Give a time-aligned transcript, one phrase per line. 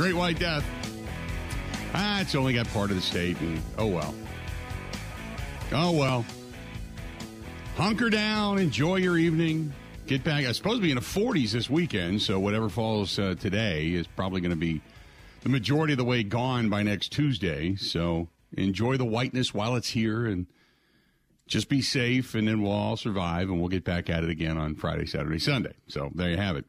[0.00, 0.64] great white death.
[1.92, 4.14] Ah, it's only got part of the state, and oh well.
[5.72, 6.24] Oh well.
[7.76, 9.74] Hunker down, enjoy your evening.
[10.06, 10.44] Get back.
[10.44, 14.06] It's supposed to be in the 40s this weekend, so whatever falls uh, today is
[14.06, 14.80] probably going to be
[15.42, 17.76] the majority of the way gone by next Tuesday.
[17.76, 20.46] So enjoy the whiteness while it's here and
[21.50, 24.56] just be safe, and then we'll all survive, and we'll get back at it again
[24.56, 25.74] on Friday, Saturday, Sunday.
[25.88, 26.64] So there you have it.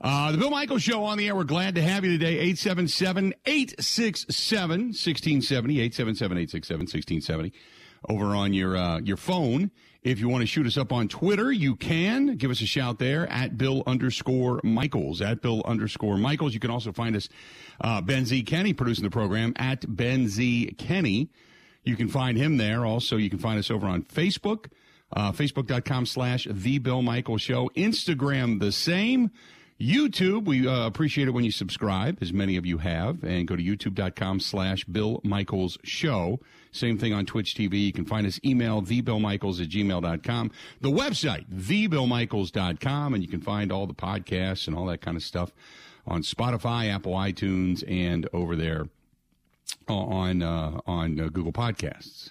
[0.00, 1.36] Uh, the Bill Michaels Show on the air.
[1.36, 2.38] We're glad to have you today.
[2.38, 5.80] 877 867 1670.
[5.80, 7.52] 877 867 1670.
[8.08, 9.70] Over on your, uh, your phone.
[10.02, 12.36] If you want to shoot us up on Twitter, you can.
[12.36, 15.22] Give us a shout there at Bill underscore Michaels.
[15.22, 16.52] At Bill underscore Michaels.
[16.52, 17.28] You can also find us,
[17.80, 18.42] uh, Ben Z.
[18.42, 20.74] Kenny producing the program at Ben Z.
[20.76, 21.30] Kenny.
[21.84, 22.84] You can find him there.
[22.84, 24.66] Also, you can find us over on Facebook,
[25.12, 27.70] uh, facebook.com slash The Bill Michael Show.
[27.76, 29.30] Instagram, the same.
[29.80, 33.56] YouTube, we uh, appreciate it when you subscribe, as many of you have, and go
[33.56, 36.40] to youtube.com slash Bill Michaels Show.
[36.70, 37.84] Same thing on Twitch TV.
[37.86, 40.52] You can find us email thebillmichaels at gmail.com.
[40.80, 45.22] The website, thebillmichaels.com, and you can find all the podcasts and all that kind of
[45.24, 45.52] stuff
[46.06, 48.88] on Spotify, Apple iTunes, and over there
[49.88, 52.30] on uh, on uh, Google Podcasts.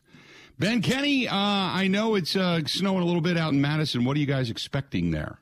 [0.59, 4.06] Ben Kenny, uh, I know it's uh, snowing a little bit out in Madison.
[4.06, 5.40] What are you guys expecting there?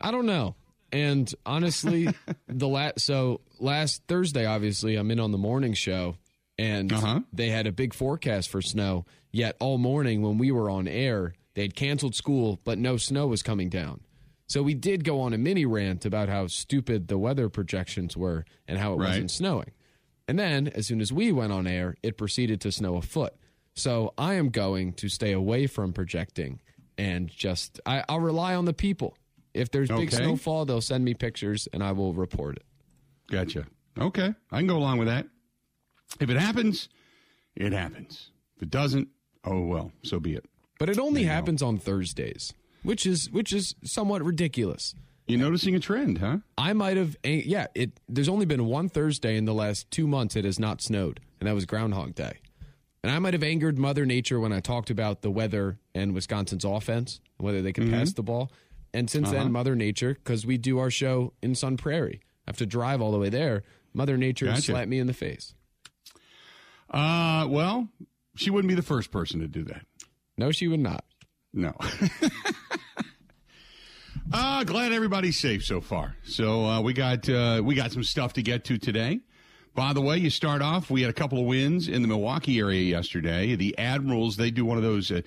[0.00, 0.54] I don't know.
[0.92, 2.08] And honestly,
[2.48, 6.16] the last so last Thursday, obviously, I'm in on the morning show,
[6.58, 7.20] and Uh-huh.
[7.32, 9.04] they had a big forecast for snow.
[9.30, 13.26] Yet all morning when we were on air, they had canceled school, but no snow
[13.26, 14.00] was coming down.
[14.46, 18.44] So we did go on a mini rant about how stupid the weather projections were
[18.68, 19.08] and how it Right.
[19.08, 19.72] wasn't snowing.
[20.26, 23.34] And then, as soon as we went on air, it proceeded to snow a foot.
[23.74, 26.60] So I am going to stay away from projecting
[26.96, 29.16] and just I, I'll rely on the people.
[29.52, 30.16] If there's big Okay.
[30.24, 32.62] snowfall, they'll send me pictures and I will report it.
[33.30, 33.66] Gotcha.
[33.98, 35.26] Okay, I can go along with that.
[36.20, 36.88] If it happens,
[37.56, 38.30] it happens.
[38.56, 39.08] If it doesn't,
[39.44, 40.44] oh well, so be it.
[40.78, 42.52] But it only happens on Thursdays,
[42.82, 44.94] which is which is somewhat ridiculous.
[45.26, 46.38] You noticing a trend, huh?
[46.58, 50.06] I might have eh, yeah, it there's only been one Thursday in the last 2
[50.06, 52.38] months it has not snowed, and that was Groundhog Day.
[53.02, 56.64] And I might have angered Mother Nature when I talked about the weather and Wisconsin's
[56.64, 57.94] offense, whether they can mm-hmm.
[57.94, 58.50] pass the ball.
[58.94, 59.48] And since then, uh-huh.
[59.50, 63.12] Mother Nature, because we do our show in Sun Prairie, I have to drive all
[63.12, 63.64] the way there.
[63.92, 64.62] Mother Nature Gotcha.
[64.62, 65.54] slapped me in the face.
[66.88, 67.88] Uh, well,
[68.36, 69.84] she wouldn't be the first person to do that.
[70.38, 71.04] No, she would not.
[71.52, 71.74] No.
[74.32, 76.16] uh, glad everybody's safe so far.
[76.24, 79.20] So uh, we got uh, we got some stuff to get to today.
[79.74, 80.90] By the way, you start off.
[80.90, 83.56] We had a couple of wins in the Milwaukee area yesterday.
[83.56, 85.10] The Admirals they do one of those.
[85.10, 85.22] Uh,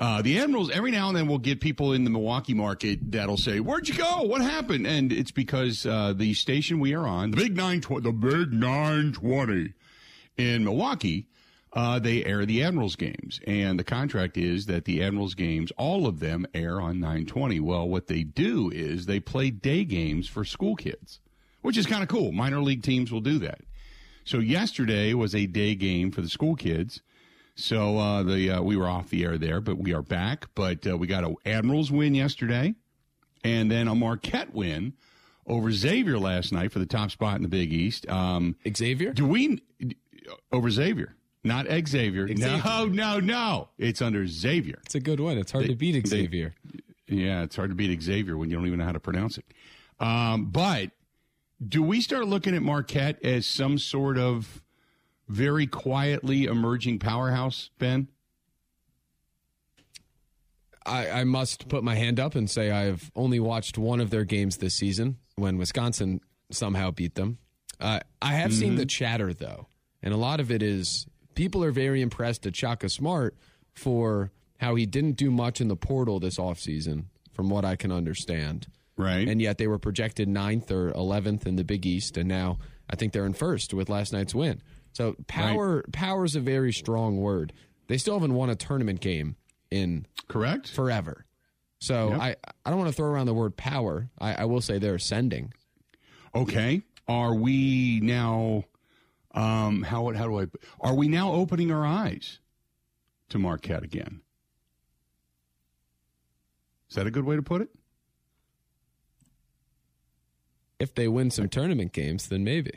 [0.00, 3.36] uh, the Admirals every now and then will get people in the Milwaukee market that'll
[3.36, 4.22] say, "Where'd you go?
[4.22, 8.12] What happened?" And it's because uh, the station we are on, the Big Nine, the
[8.12, 9.74] Big Nine Twenty
[10.38, 11.26] in Milwaukee,
[11.72, 13.40] uh, they air the Admirals games.
[13.46, 17.60] And the contract is that the Admirals games, all of them air on 920.
[17.60, 21.20] Well, what they do is they play day games for school kids,
[21.62, 22.32] which is kind of cool.
[22.32, 23.60] Minor league teams will do that.
[24.24, 27.00] So yesterday was a day game for the school kids.
[27.54, 30.46] So uh, the uh, we were off the air there, but we are back.
[30.54, 32.74] But uh, we got an Admirals win yesterday,
[33.44, 34.94] and then a Marquette win
[35.46, 38.08] over Xavier last night for the top spot in the Big East.
[38.08, 39.12] Um, Xavier?
[39.12, 39.60] do we
[40.52, 41.16] over Xavier?
[41.42, 42.28] Not Xavier.
[42.28, 42.60] Xavier.
[42.62, 43.68] No, no, no.
[43.78, 44.78] It's under Xavier.
[44.84, 45.38] It's a good one.
[45.38, 46.54] It's hard to beat they- Xavier.
[47.08, 49.44] Yeah, it's hard to beat Xavier when you don't even know how to pronounce it.
[49.98, 50.90] Um, but
[51.66, 54.62] do we start looking at Marquette as some sort of
[55.28, 58.08] very quietly emerging powerhouse, Ben?
[60.86, 64.24] I, I must put my hand up and say I've only watched one of their
[64.24, 66.20] games this season when Wisconsin
[66.50, 67.38] somehow beat them.
[67.78, 69.66] Uh, I have seen the chatter though,
[70.02, 73.36] and a lot of it is people are very impressed at Shaka Smart
[73.74, 77.90] for how he didn't do much in the portal this offseason, from what I can
[77.92, 78.66] understand.
[78.96, 79.26] Right.
[79.26, 82.58] And yet they were projected ninth or 11th in the Big East, and now
[82.90, 84.60] I think they're in first with last night's win.
[84.92, 87.52] So power power is a very strong word.
[87.86, 89.36] They still haven't won a tournament game
[89.70, 90.68] in Correct?
[90.68, 91.24] forever.
[91.80, 92.20] So Yep.
[92.20, 92.36] I,
[92.66, 94.10] I don't want to throw around the word power.
[94.18, 95.54] I, I will say they're ascending.
[96.34, 96.82] Okay.
[97.08, 98.64] Are we now
[99.32, 100.46] um how how do I
[100.80, 102.38] are we now opening our eyes
[103.28, 104.20] to Marquette again?
[106.88, 107.68] Is that a good way to put it?
[110.78, 112.72] If they win some tournament games, then maybe.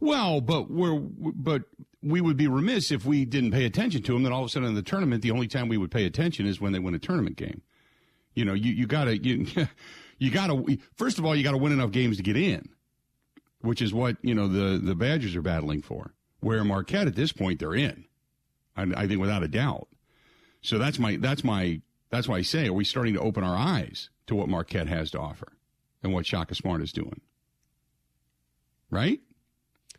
[0.00, 1.62] Well, but we're but
[2.02, 4.24] we would be remiss if we didn't pay attention to them.
[4.24, 6.46] Then all of a sudden in the tournament, the only time we would pay attention
[6.46, 7.62] is when they win a tournament game.
[8.34, 9.46] You know, you you gotta you
[10.22, 12.68] You got to first of all, you got to win enough games to get in,
[13.62, 16.12] which is what you know the the Badgers are battling for.
[16.40, 18.04] Where Marquette at this point they're in,
[18.76, 19.88] I, I think without a doubt.
[20.60, 21.80] So that's my that's my
[22.10, 25.10] that's why I say are we starting to open our eyes to what Marquette has
[25.12, 25.52] to offer
[26.02, 27.20] and what Shaka Smart is doing?
[28.90, 29.20] Right?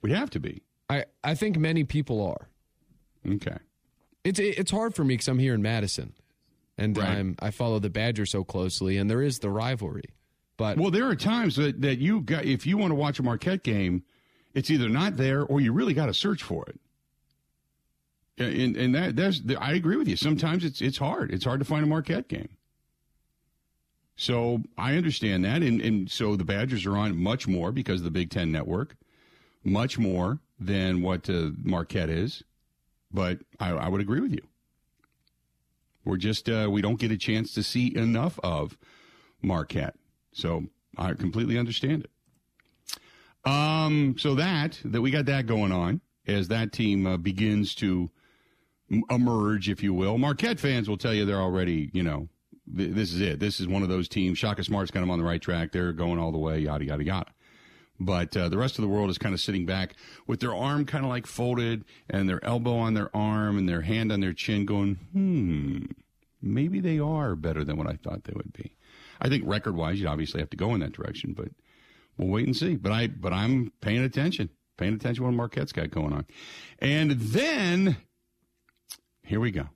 [0.01, 0.63] We have to be.
[0.89, 2.49] I I think many people are.
[3.27, 3.57] Okay.
[4.23, 6.13] It's it's hard for me because I'm here in Madison,
[6.77, 7.09] and Right.
[7.09, 10.09] I'm I follow the Badger so closely, and there is the rivalry.
[10.57, 13.23] But Well, there are times that, that you got if you want to watch a
[13.23, 14.03] Marquette game,
[14.53, 16.79] it's either not there or you really got to search for it.
[18.37, 20.15] And, and that that's I agree with you.
[20.15, 21.31] Sometimes it's it's hard.
[21.31, 22.49] It's hard to find a Marquette game.
[24.15, 28.05] So I understand that, and and so the Badgers are on much more because of
[28.05, 28.95] the Big Ten Network,
[29.63, 32.43] much more than what uh, Marquette is.
[33.11, 34.41] But I, I would agree with you.
[36.05, 38.77] We're just uh, we don't get a chance to see enough of
[39.41, 39.95] Marquette.
[40.33, 40.65] So
[40.97, 42.09] I completely understand it.
[43.49, 48.09] Um, so that that we got that going on as that team uh, begins to
[49.09, 50.17] emerge, if you will.
[50.17, 52.29] Marquette fans will tell you they're already, you know,
[52.75, 53.39] th- this is it.
[53.39, 54.37] This is one of those teams.
[54.37, 55.71] Shaka Smart's got them on the right track.
[55.71, 56.59] They're going all the way.
[56.59, 57.31] Yada yada yada.
[57.99, 59.95] But uh, the rest of the world is kind of sitting back
[60.25, 63.81] with their arm kind of like folded and their elbow on their arm and their
[63.81, 65.85] hand on their chin, going, hmm,
[66.41, 68.75] maybe they are better than what I thought they would be.
[69.23, 71.47] I think record wise, you obviously have to go in that direction, but
[72.17, 72.75] we'll wait and see.
[72.75, 76.25] But I, but I'm paying attention, paying attention what Marquette's got going on,
[76.79, 77.95] and then
[79.23, 79.69] here we go,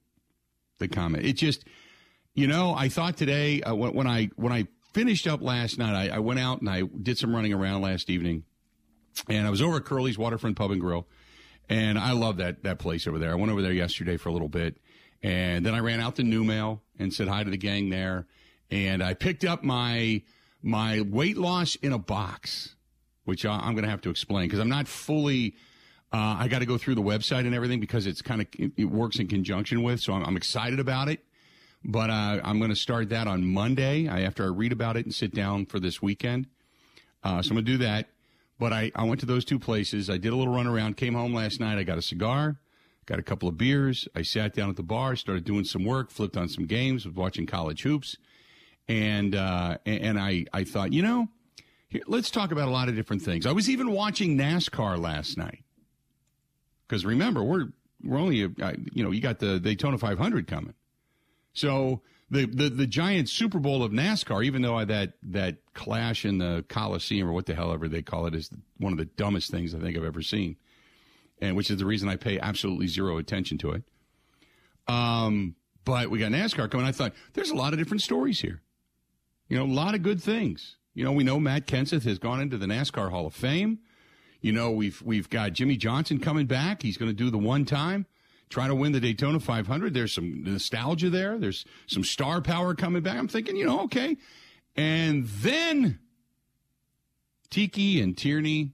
[0.80, 1.26] the comment.
[1.26, 1.64] It just,
[2.36, 5.96] you know, I thought today uh, when, when I when I finished up last night,
[5.96, 8.44] I, I went out and I did some running around last evening,
[9.30, 11.08] and I was over at Curly's Waterfront Pub and Grill,
[11.70, 13.32] and I love that that place over there.
[13.32, 14.78] I went over there yesterday for a little bit,
[15.24, 18.28] and then I ran out to Newmail and said hi to the gang there,
[18.72, 20.22] and I picked up my
[20.62, 22.76] my weight loss in a box,
[23.26, 25.56] which I, I'm going to have to explain because I'm not fully.
[26.12, 28.72] Uh, I got to go through the website and everything because it's kind of it,
[28.78, 30.00] it works in conjunction with.
[30.00, 31.24] So I'm, I'm excited about it,
[31.84, 34.08] but uh, I'm going to start that on Monday.
[34.08, 36.48] I, after I read about it and sit down for this weekend.
[37.24, 38.08] Uh, so I'm going to do that.
[38.60, 40.10] But I, I went to those two places.
[40.10, 41.78] I did a little run around, came home last night.
[41.78, 42.58] I got a cigar,
[43.06, 44.08] got a couple of beers.
[44.16, 47.14] I sat down at the bar, started doing some work, flipped on some games, was
[47.14, 48.18] watching college hoops.
[48.88, 51.28] And, uh, and, I, I thought, you know,
[51.90, 53.46] here, let's talk about a lot of different things.
[53.46, 55.64] I was even watching NASCAR last night.
[56.88, 57.68] Because remember, we're,
[58.02, 60.74] we're only, uh, you know, you got the Daytona 500 coming.
[61.54, 66.26] So the, the the giant Super Bowl of NASCAR, even though I, that that clash
[66.26, 69.06] in the Coliseum or what the hell ever they call it is one of the
[69.06, 70.58] dumbest things I think I've ever seen,
[71.42, 73.84] and which is the reason I pay absolutely zero attention to it.
[74.88, 75.56] Um,
[75.86, 76.86] but we got NASCAR coming.
[76.86, 78.62] I thought there's a lot of different stories here.
[79.48, 80.78] You know, a lot of good things.
[80.94, 83.80] You know, we know Matt Kenseth has gone into the NASCAR Hall of Fame.
[84.42, 86.82] You know, we've we've got Jimmie Johnson coming back.
[86.82, 88.06] He's going to do the one time
[88.50, 89.94] try to win the Daytona 500.
[89.94, 91.38] There's some nostalgia there.
[91.38, 93.18] There's some star power coming back.
[93.18, 94.18] I'm thinking, you know, okay.
[94.76, 96.00] And then
[97.50, 98.72] Tiki and Tierney.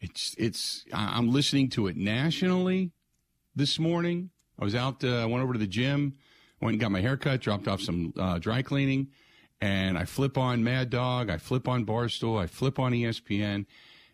[0.00, 0.84] It's it's.
[0.92, 2.92] I'm listening to it nationally
[3.54, 4.30] this morning.
[4.58, 5.02] I was out.
[5.02, 6.14] Uh, I went over to the gym,
[6.60, 9.08] went and got my haircut, dropped off some uh, dry cleaning,
[9.60, 11.30] and I flip on Mad Dog.
[11.30, 12.40] I flip on Barstool.
[12.40, 13.66] I flip on ESPN,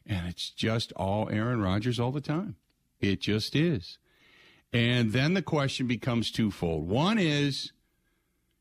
[0.07, 2.57] and it's just all Aaron Rodgers all the time.
[3.01, 3.99] It just is.
[4.73, 6.89] And then the question becomes twofold.
[6.89, 7.73] One is,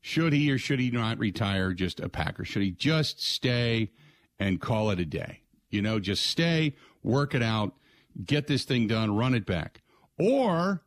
[0.00, 2.44] should he or should he not retire just a Packer?
[2.44, 3.92] Should he just stay
[4.38, 5.40] and call it a day?
[5.70, 7.74] You know, just stay, work it out,
[8.22, 9.80] get this thing done, run it back.
[10.18, 10.82] Or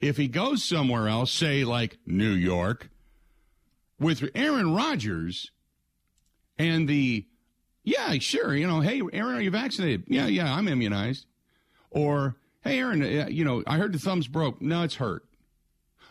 [0.00, 2.88] if he goes somewhere else, say like New York,
[4.02, 5.50] with Aaron Rodgers
[6.58, 7.26] and the,
[7.84, 10.04] yeah, sure, you know, hey, Aaron, are you vaccinated?
[10.08, 11.26] Yeah, yeah, I'm immunized.
[11.90, 14.60] Or, hey, Aaron, uh, you know, I heard the thumb's broke.
[14.60, 15.24] No, it's hurt.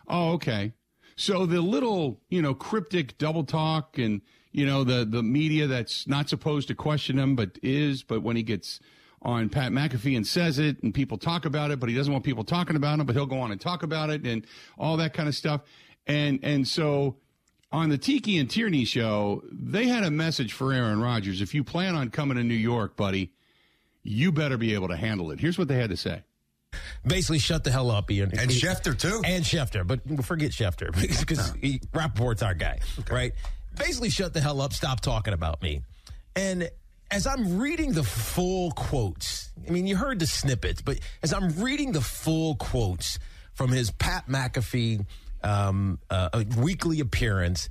[0.07, 0.74] Oh, okay.
[1.15, 4.21] So the little, you know, cryptic double talk and,
[4.51, 8.36] you know, the, the media that's not supposed to question him, but is, but when
[8.36, 8.79] he gets
[9.21, 12.25] on Pat McAfee and says it and people talk about it, but he doesn't want
[12.25, 14.45] people talking about him, but he'll go on and talk about it and
[14.77, 15.62] all that kind of stuff.
[16.07, 17.17] And, and so
[17.72, 21.42] on the Tiki and Tierney show, they had a message for Aaron Rodgers.
[21.42, 23.32] If you plan on coming to New York, buddy,
[24.04, 25.40] you better be able to handle it.
[25.40, 26.24] Here's what they had to say.
[27.06, 28.38] basically shut the hell up, Ian.
[28.38, 29.22] And Schefter, too.
[29.24, 33.34] And Schefter, but forget Schefter because he, Rapoport's our guy, right?
[33.78, 35.82] Basically, shut the hell up, stop talking about me.
[36.36, 36.70] And
[37.10, 41.62] as I'm reading the full quotes, I mean, you heard the snippets, but as I'm
[41.62, 43.18] reading the full quotes
[43.54, 45.06] from his Pat McAfee
[45.43, 47.69] um, uh, uh, weekly appearance,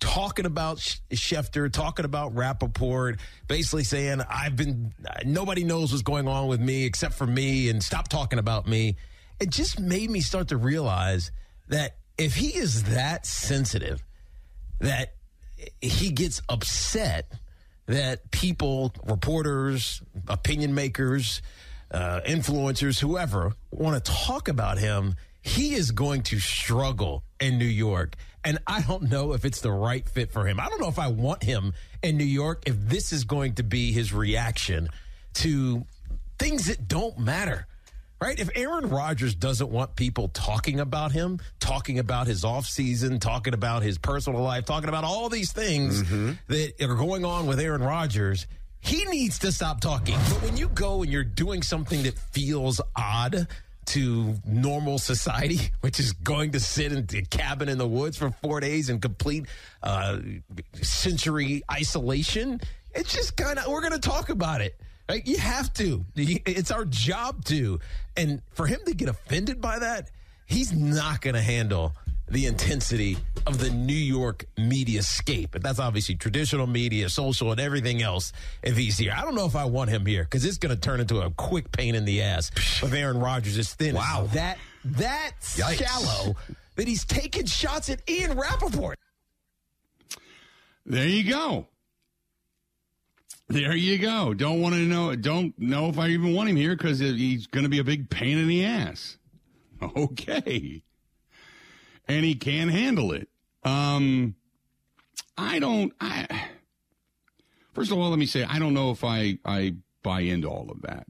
[0.00, 4.92] talking about Schefter, talking about Rapoport, basically saying, I've been,
[5.24, 8.96] nobody knows what's going on with me except for me, and stop talking about me.
[9.40, 11.30] It just made me start to realize
[11.68, 14.02] that if he is that sensitive,
[14.80, 15.14] that
[15.80, 17.32] he gets upset
[17.86, 21.42] that people, reporters, opinion makers,
[21.90, 27.64] uh, influencers, whoever want to talk about him, he is going to struggle in New
[27.66, 28.16] York.
[28.42, 30.58] And I don't know if it's the right fit for him.
[30.58, 33.62] I don't know if I want him in New York if this is going to
[33.62, 34.88] be his reaction
[35.34, 35.84] to
[36.38, 37.66] things that don't matter
[38.20, 38.38] right?
[38.38, 43.82] If Aaron Rodgers doesn't want people talking about him, talking about his offseason, talking about
[43.82, 46.32] his personal life, talking about all these things mm-hmm.
[46.48, 48.46] that are going on with Aaron Rodgers,
[48.80, 50.16] he needs to stop talking.
[50.30, 53.46] But when you go and you're doing something that feels odd,
[53.86, 58.30] to normal society, which is going to sit in a cabin in the woods for
[58.30, 59.46] four days in complete
[59.82, 60.18] uh,
[60.82, 62.60] sensory isolation.
[62.94, 64.80] It's just kind of, we're going to talk about it.
[65.08, 65.26] Right?
[65.26, 66.04] You have to.
[66.16, 67.78] It's our job to.
[68.16, 70.10] And for him to get offended by that,
[70.46, 71.94] he's not going to handle
[72.28, 73.16] the intensity
[73.46, 75.50] of the New York media scape.
[75.52, 79.12] But that's obviously traditional media, social, and everything else if he's here.
[79.16, 81.30] I don't know if I want him here because it's going to turn into a
[81.30, 82.50] quick pain in the ass
[82.82, 83.94] with Aaron Rodgers is thin.
[83.94, 84.28] Wow.
[84.32, 86.36] That, that shallow
[86.76, 88.98] that he's taking shots at Ian Rapoport.
[90.86, 91.68] There you go.
[93.48, 94.32] There you go.
[94.34, 95.14] Don't want to know.
[95.16, 98.08] Don't know if I even want him here because he's going to be a big
[98.08, 99.18] pain in the ass.
[99.96, 100.82] Okay,
[102.08, 103.28] and he can handle it.
[103.62, 104.34] Um,
[105.36, 105.92] I don't.
[106.00, 106.48] I
[107.72, 110.70] first of all, let me say I don't know if I I buy into all
[110.70, 111.06] of that.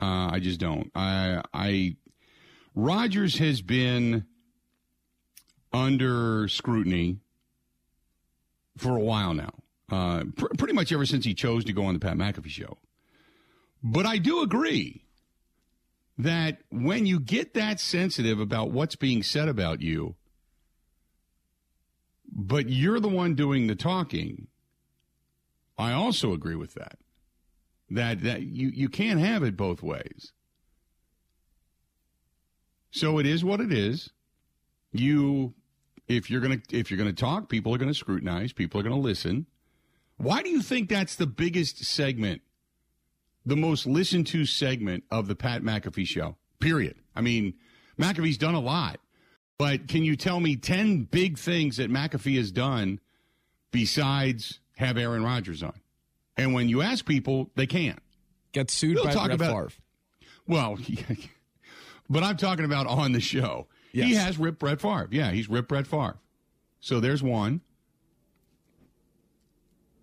[0.00, 0.90] Uh, I just don't.
[0.94, 1.96] I I
[2.74, 4.26] Rodgers has been
[5.72, 7.18] under scrutiny
[8.76, 9.52] for a while now
[9.90, 12.78] uh, pr- pretty much ever since he chose to go on the Pat McAfee show.
[13.82, 15.04] But I do agree
[16.24, 20.16] that when you get that sensitive about what's being said about you,
[22.32, 24.48] but you're the one doing the talking,
[25.78, 26.98] I also agree with that.
[27.90, 30.32] That that you, you can't have it both ways.
[32.92, 34.10] So it is what it is.
[34.92, 35.54] You
[36.06, 39.46] if you're gonna if you're gonna talk, people are gonna scrutinize, people are gonna listen.
[40.16, 42.42] Why do you think that's the biggest segment,
[43.44, 46.36] the most listened to segment of the Pat McAfee show?
[46.60, 46.96] Period.
[47.14, 47.54] I mean,
[47.98, 49.00] McAfee's done a lot,
[49.58, 53.00] but can you tell me 10 big things that McAfee has done
[53.70, 55.74] besides have Aaron Rodgers on?
[56.36, 57.98] And when you ask people, they can't.
[58.52, 59.70] Get sued They'll by talk Brett about, Favre.
[60.46, 60.78] Well,
[62.10, 63.68] but I'm talking about on the show.
[63.92, 64.08] Yes.
[64.08, 65.08] He has ripped Brett Favre.
[65.10, 66.18] Yeah, he's ripped Brett Favre.
[66.80, 67.60] So there's one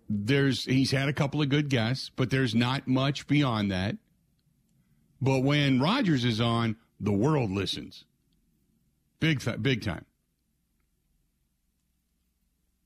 [0.08, 3.96] there's he's had a couple of good guests, but there's not much beyond that.
[5.20, 8.04] But when Rodgers is on, the world listens.
[9.20, 10.04] Big th- big time.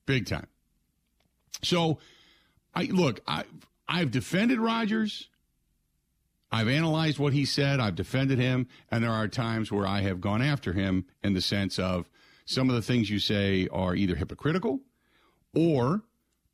[0.07, 0.47] Big time.
[1.63, 1.99] So
[2.75, 3.45] I look, I
[3.89, 5.29] I've defended Rodgers.
[6.55, 10.21] I've analyzed what he said, I've defended him, and there are times where I have
[10.21, 12.11] gone after him in the sense of
[12.45, 14.81] some of the things you say are either hypocritical
[15.55, 16.03] or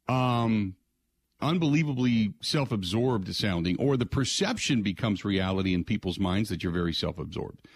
[0.08, 0.74] um,
[1.40, 6.94] unbelievably self absorbed sounding, or the perception becomes reality in people's minds that you're very
[6.94, 7.66] self absorbed.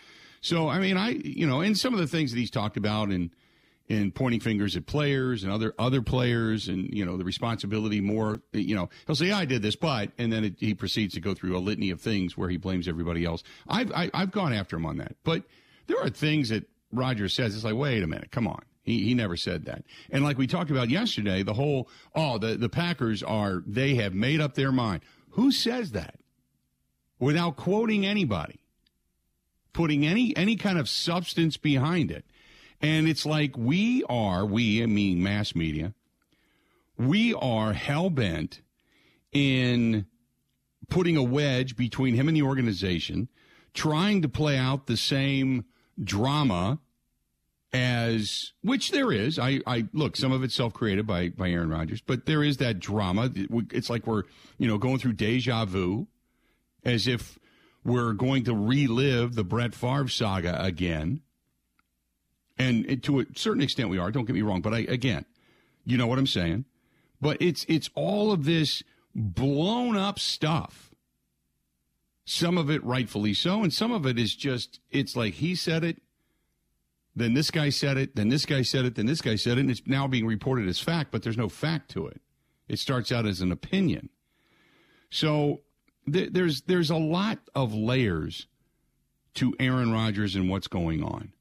[0.41, 3.11] So, I mean, I, you know, and some of the things that he's talked about
[3.11, 3.31] and,
[3.89, 8.41] in pointing fingers at players and other other players and you know the responsibility more
[8.53, 11.21] you know he'll say yeah, I did this but and then it, he proceeds to
[11.21, 13.43] go through a litany of things where he blames everybody else.
[13.69, 15.17] I've I, have i have gone after him on that.
[15.25, 15.45] But
[15.89, 19.15] there are things that Roger says it's like wait a minute come on he, he
[19.15, 19.85] never said that.
[20.11, 24.15] And like we talked about yesterday, the whole, oh, the, the Packers are, they have
[24.15, 25.03] made up their mind.
[25.31, 26.17] Who says that?
[27.19, 28.61] Without quoting anybody,
[29.73, 32.25] putting any, any kind of substance behind it.
[32.81, 35.95] And it's like we are, we, I mean mass media,
[36.99, 38.61] we are hell bent
[39.31, 40.07] in
[40.89, 43.29] putting a wedge between him and the organization,
[43.73, 45.65] trying to play out the same
[46.03, 46.81] drama
[47.73, 49.38] as which there is.
[49.38, 52.59] I, I look, some of it's self created by by Aaron Rodgers, but there is
[52.59, 53.31] that drama.
[53.35, 54.25] It's like we're
[54.59, 56.07] you know going through deja vu,
[56.85, 57.38] as if
[57.85, 61.21] we're going to relive the Brett Favre saga again.
[62.59, 64.11] And to a certain extent, we are.
[64.11, 65.25] Don't get me wrong, but I again,
[65.85, 66.67] you know what I'm saying.
[67.21, 68.83] But it's it's all of this
[69.14, 70.91] blown up stuff.
[72.25, 75.83] Some of it rightfully so, and some of it is just it's like he said
[75.83, 76.02] it
[77.14, 79.62] Then this guy said it, then this guy said it, then this guy said it,
[79.62, 82.21] and it's now being reported as fact, but there's no fact to it.
[82.69, 84.09] It starts out as an opinion.
[85.11, 85.61] So
[86.11, 88.47] th- there's there's a lot of layers
[89.35, 91.33] to Aaron Rodgers and what's going on.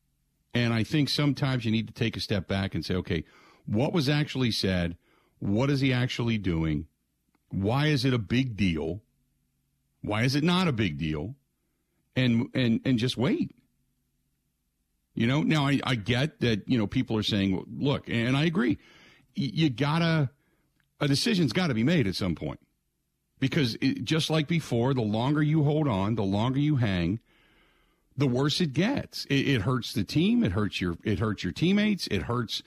[0.53, 3.23] And I think sometimes you need to take a step back and say, okay,
[3.65, 4.97] what was actually said?
[5.39, 6.87] What is he actually doing?
[7.49, 9.01] Why is it a big deal?
[10.01, 11.35] Why is it not a big deal?
[12.15, 13.55] And and and just wait.
[15.13, 18.45] You know, now I, I get that, you know, people are saying, look, and I
[18.45, 18.77] agree,
[19.35, 20.29] you gotta,
[20.99, 22.59] a decision's got to be made at some point.
[23.39, 27.19] Because it, just like before, the longer you hold on, the longer you hang,
[28.15, 29.25] the worse it gets.
[29.25, 30.43] It, it, hurts the team.
[30.43, 32.07] It hurts your, it hurts your teammates.
[32.07, 32.61] It hurts,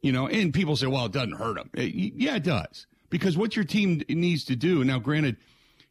[0.00, 1.70] you know, and people say, well, it doesn't hurt them.
[1.74, 2.86] It, yeah, it does.
[3.10, 5.36] Because what your team needs to do, now granted,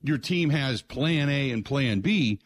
[0.02, 2.40] your team has plan A and plan B,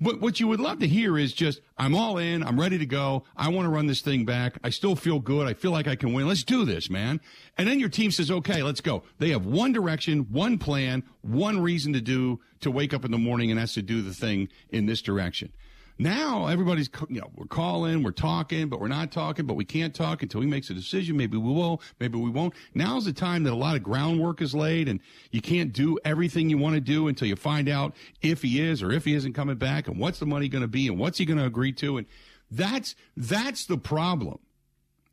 [0.00, 2.42] but what you would love to hear is just, I'm all in.
[2.42, 3.24] I'm ready to go.
[3.36, 4.58] I want to run this thing back.
[4.62, 5.46] I still feel good.
[5.46, 6.28] I feel like I can win.
[6.28, 7.20] Let's do this, man.
[7.56, 9.04] And then your team says, okay, let's go.
[9.18, 13.18] They have one direction, one plan, one reason to do, to wake up in the
[13.18, 15.52] morning and has to do the thing in this direction.
[15.98, 19.94] Now everybody's, you know, we're calling, we're talking, but we're not talking, but we can't
[19.94, 21.16] talk until he makes a decision.
[21.16, 22.54] Maybe we will, maybe we won't.
[22.74, 25.00] Now's the time that a lot of groundwork is laid and
[25.30, 28.82] you can't do everything you want to do until you find out if he is
[28.82, 31.16] or if he isn't coming back and what's the money going to be and what's
[31.16, 31.96] he going to agree to.
[31.96, 32.06] And
[32.50, 34.38] that's, that's the problem.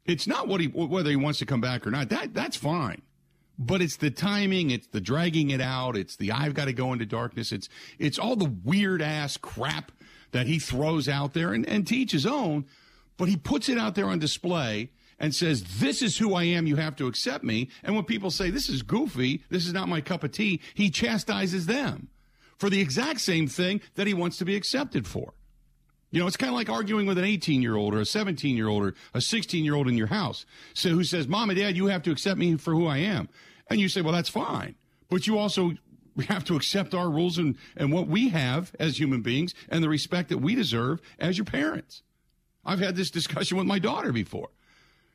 [0.05, 2.09] It's not what he, whether he wants to come back or not.
[2.09, 3.01] That, that's fine
[3.59, 6.91] but it's the timing, it's the dragging it out, it's the I've got to go
[6.91, 9.91] into darkness, it's it's all the weird ass crap
[10.33, 12.65] that he throws out there and, and his own,
[13.17, 16.67] but he puts it out there on display and says, This is who I am,
[16.67, 17.69] you have to accept me.
[17.83, 20.89] And when people say, This is goofy, this is not my cup of tea, he
[20.89, 22.09] chastises them
[22.57, 25.33] for the exact same thing that he wants to be accepted for.
[26.11, 28.55] You know, it's kind of like arguing with an 18 year old or a 17
[28.55, 31.59] year old or a 16 year old in your house so who says, Mom and
[31.59, 33.29] Dad, you have to accept me for who I am.
[33.69, 34.75] And you say, Well, that's fine.
[35.09, 35.73] But you also
[36.15, 39.83] we have to accept our rules and, and what we have as human beings and
[39.83, 42.03] the respect that we deserve as your parents.
[42.65, 44.49] I've had this discussion with my daughter before.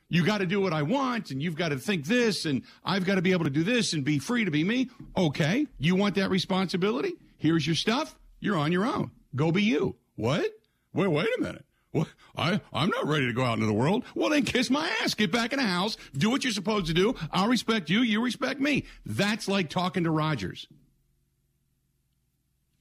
[0.07, 3.05] You got to do what I want and you've got to think this and I've
[3.05, 4.89] got to be able to do this and be free to be me.
[5.15, 5.67] Okay.
[5.77, 7.13] You want that responsibility?
[7.37, 8.17] Here's your stuff.
[8.39, 9.11] You're on your own.
[9.35, 9.95] Go be you.
[10.15, 10.47] What?
[10.93, 11.65] Wait, wait a minute.
[11.91, 12.07] What?
[12.35, 14.03] I, I'm not ready to go out into the world.
[14.15, 15.13] Well, then kiss my ass.
[15.13, 15.97] Get back in the house.
[16.15, 17.15] Do what you're supposed to do.
[17.31, 18.01] I'll respect you.
[18.01, 18.85] You respect me.
[19.05, 20.67] That's like talking to Rodgers.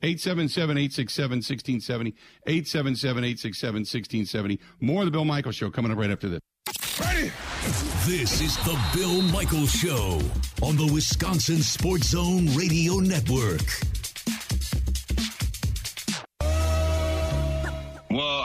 [0.02, 2.14] 877-867-1670.
[2.46, 4.58] 877-867-1670.
[4.80, 6.40] More of the Bill Michaels Show coming up right after this.
[7.00, 7.30] Ready?
[8.06, 10.20] This is the Bill Michaels Show
[10.62, 13.62] on the Wisconsin Sports Zone Radio Network.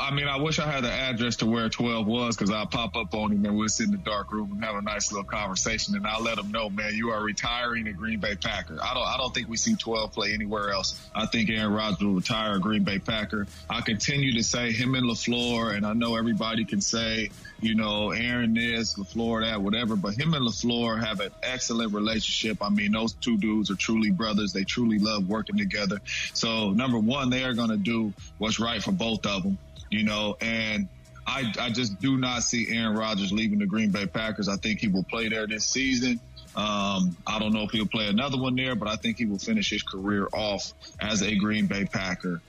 [0.03, 2.97] I mean, I wish I had the address to where 12 was because I'll pop
[2.97, 5.23] up on him and we'll sit in the dark room and have a nice little
[5.23, 5.95] conversation.
[5.95, 8.77] And I'll let him know, man, you are retiring a Green Bay Packer.
[8.83, 11.01] I don't, I don't think we see 12 play anywhere else.
[11.15, 13.47] I think Aaron Rodgers will retire a Green Bay Packer.
[13.69, 17.29] I continue to say him and LaFleur, and I know everybody can say,
[17.61, 22.57] you know, Aaron this, LaFleur that, whatever, but him and LaFleur have an excellent relationship.
[22.61, 24.51] I mean, those two dudes are truly brothers.
[24.51, 26.01] They truly love working together.
[26.33, 29.57] So number one, they are going to do what's right for both of them
[29.93, 30.87] you know, and
[31.27, 34.49] I, I just do not see Aaron Rodgers leaving the Green Bay Packers.
[34.49, 36.19] I think he will play there this season.
[36.55, 39.39] Um, I don't know if he'll play another one there, but I think he will
[39.39, 42.41] finish his career off as a Green Bay Packer.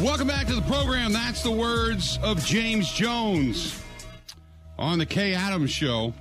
[0.00, 1.12] Welcome back to the program.
[1.12, 3.80] That's the words of James Jones
[4.78, 6.12] on the Kay Adams show.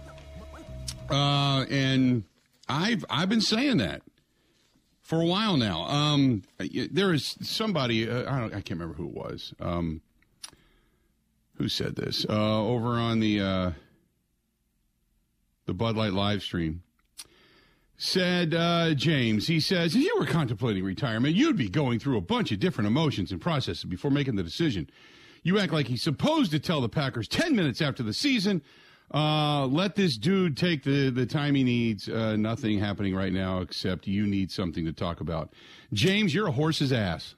[1.09, 2.23] Uh, and
[2.69, 4.01] I've I've been saying that
[5.13, 5.83] for a while now.
[5.83, 6.41] Um,
[6.91, 9.53] there is somebody uh, I, I, can't remember who it was.
[9.59, 10.01] Um,
[11.57, 13.71] who said this uh, over on the uh,
[15.67, 16.81] the Bud Light live stream?
[17.95, 19.45] Said uh, James.
[19.45, 22.87] He says, if you were contemplating retirement, you'd be going through a bunch of different
[22.87, 24.89] emotions and processes before making the decision.
[25.43, 28.63] You act like he's supposed to tell the Packers ten minutes after the season
[29.13, 32.09] uh, let this dude take the, the time he needs.
[32.09, 35.53] Uh, nothing happening right now except you need something to talk about.
[35.93, 37.35] James, you're a horse's ass.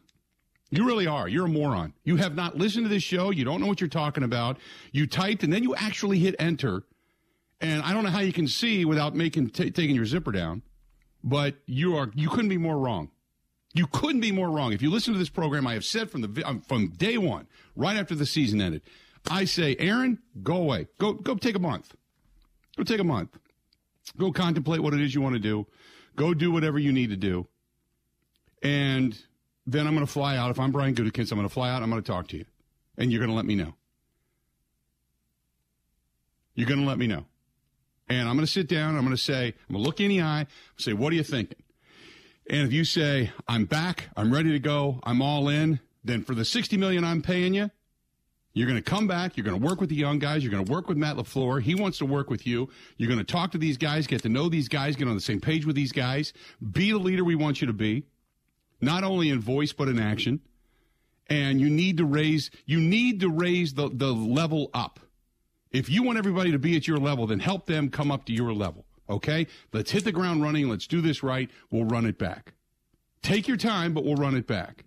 [0.71, 1.27] You really are.
[1.27, 1.93] You're a moron.
[2.03, 3.29] You have not listened to this show.
[3.29, 4.57] You don't know what you're talking about.
[4.91, 6.83] You typed and then you actually hit enter.
[7.61, 10.61] And I don't know how you can see without making t- taking your zipper down,
[11.23, 13.09] but you are you couldn't be more wrong.
[13.73, 14.73] You couldn't be more wrong.
[14.73, 17.47] If you listen to this program, I have said from the um, from day one,
[17.75, 18.81] right after the season ended,
[19.29, 20.87] I say, Aaron, go away.
[20.99, 21.95] Go go take a month.
[22.77, 23.37] Go take a month.
[24.17, 25.65] Go contemplate what it is you want to do.
[26.15, 27.47] Go do whatever you need to do.
[28.61, 29.17] And
[29.65, 30.51] then I'm going to fly out.
[30.51, 31.81] If I'm Brian Gutekunst, I'm going to fly out.
[31.81, 32.45] I'm going to talk to you,
[32.97, 33.73] and you're going to let me know.
[36.53, 37.25] You're going to let me know.
[38.07, 38.95] And I'm going to sit down.
[38.95, 41.23] I'm going to say, I'm going to look in the eye, say, what are you
[41.23, 41.57] thinking?
[42.49, 46.35] And if you say, I'm back, I'm ready to go, I'm all in, then for
[46.35, 47.71] the 60 million I'm paying you,
[48.55, 49.35] you're going to come back.
[49.35, 50.41] You're going to work with the young guys.
[50.41, 51.61] You're going to work with Matt LaFleur.
[51.61, 52.69] He wants to work with you.
[52.97, 55.21] You're going to talk to these guys, get to know these guys, get on the
[55.21, 56.31] same page with these guys,
[56.71, 58.05] be the leader we want you to be,
[58.79, 60.39] not only in voice, but in action.
[61.27, 65.01] And you need to raise, you need to raise the, the level up.
[65.71, 68.33] If you want everybody to be at your level, then help them come up to
[68.33, 68.85] your level.
[69.09, 69.47] Okay?
[69.73, 70.69] Let's hit the ground running.
[70.69, 71.49] Let's do this right.
[71.71, 72.53] We'll run it back.
[73.21, 74.85] Take your time, but we'll run it back.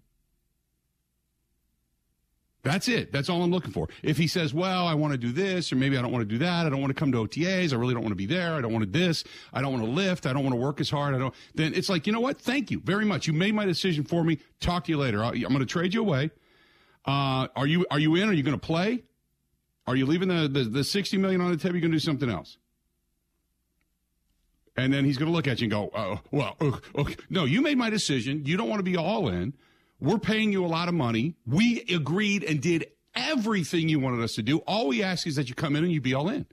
[2.68, 3.12] That's it.
[3.12, 3.88] That's all I'm looking for.
[4.02, 6.28] If he says, well, I want to do this, or maybe I don't want to
[6.28, 8.26] do that, I don't want to come to OTAs, I really don't want to be
[8.26, 10.60] there, I don't want to this, I don't want to lift, I don't want to
[10.60, 12.38] work as hard, I don't, then it's like, you know what?
[12.38, 13.26] Thank you very much.
[13.26, 14.38] You made my decision for me.
[14.60, 15.24] Talk to you later.
[15.24, 16.30] I'm going to trade you away.
[17.06, 18.28] Uh, are you, are you in?
[18.28, 19.02] Are you going to play?
[19.86, 21.76] Are you leaving the, the, the 60 million on the table?
[21.76, 22.58] You're going to do something else.
[24.76, 26.54] And then he's going to look at you and go, oh, well,
[26.94, 27.16] okay.
[27.30, 28.42] no, you made my decision.
[28.44, 29.54] You don't want to be all in.
[30.00, 31.34] We're paying you a lot of money.
[31.46, 34.58] We agreed and did everything you wanted us to do.
[34.58, 36.46] All we ask is that you come in and you be all in.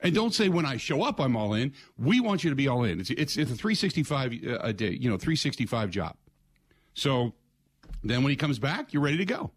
[0.00, 1.72] And don't say when I show up, I'm all in.
[1.98, 3.00] We want you to be all in.
[3.00, 6.16] It's, it's, it's a 365 uh, a day, you know, 365 job.
[6.94, 7.34] So
[8.02, 9.50] then when he comes back, you're ready to go.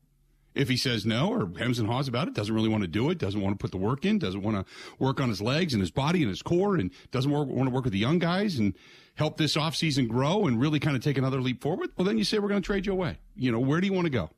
[0.59, 3.09] If he says no or hems and haws about it, doesn't really want to do
[3.09, 5.73] it, doesn't want to put the work in, doesn't want to work on his legs
[5.73, 8.19] and his body and his core, and doesn't work, want to work with the young
[8.19, 8.73] guys and
[9.15, 12.23] help this offseason grow and really kind of take another leap forward, well, then you
[12.23, 13.17] say we're going to trade you away.
[13.35, 14.29] You know, where do you want to go?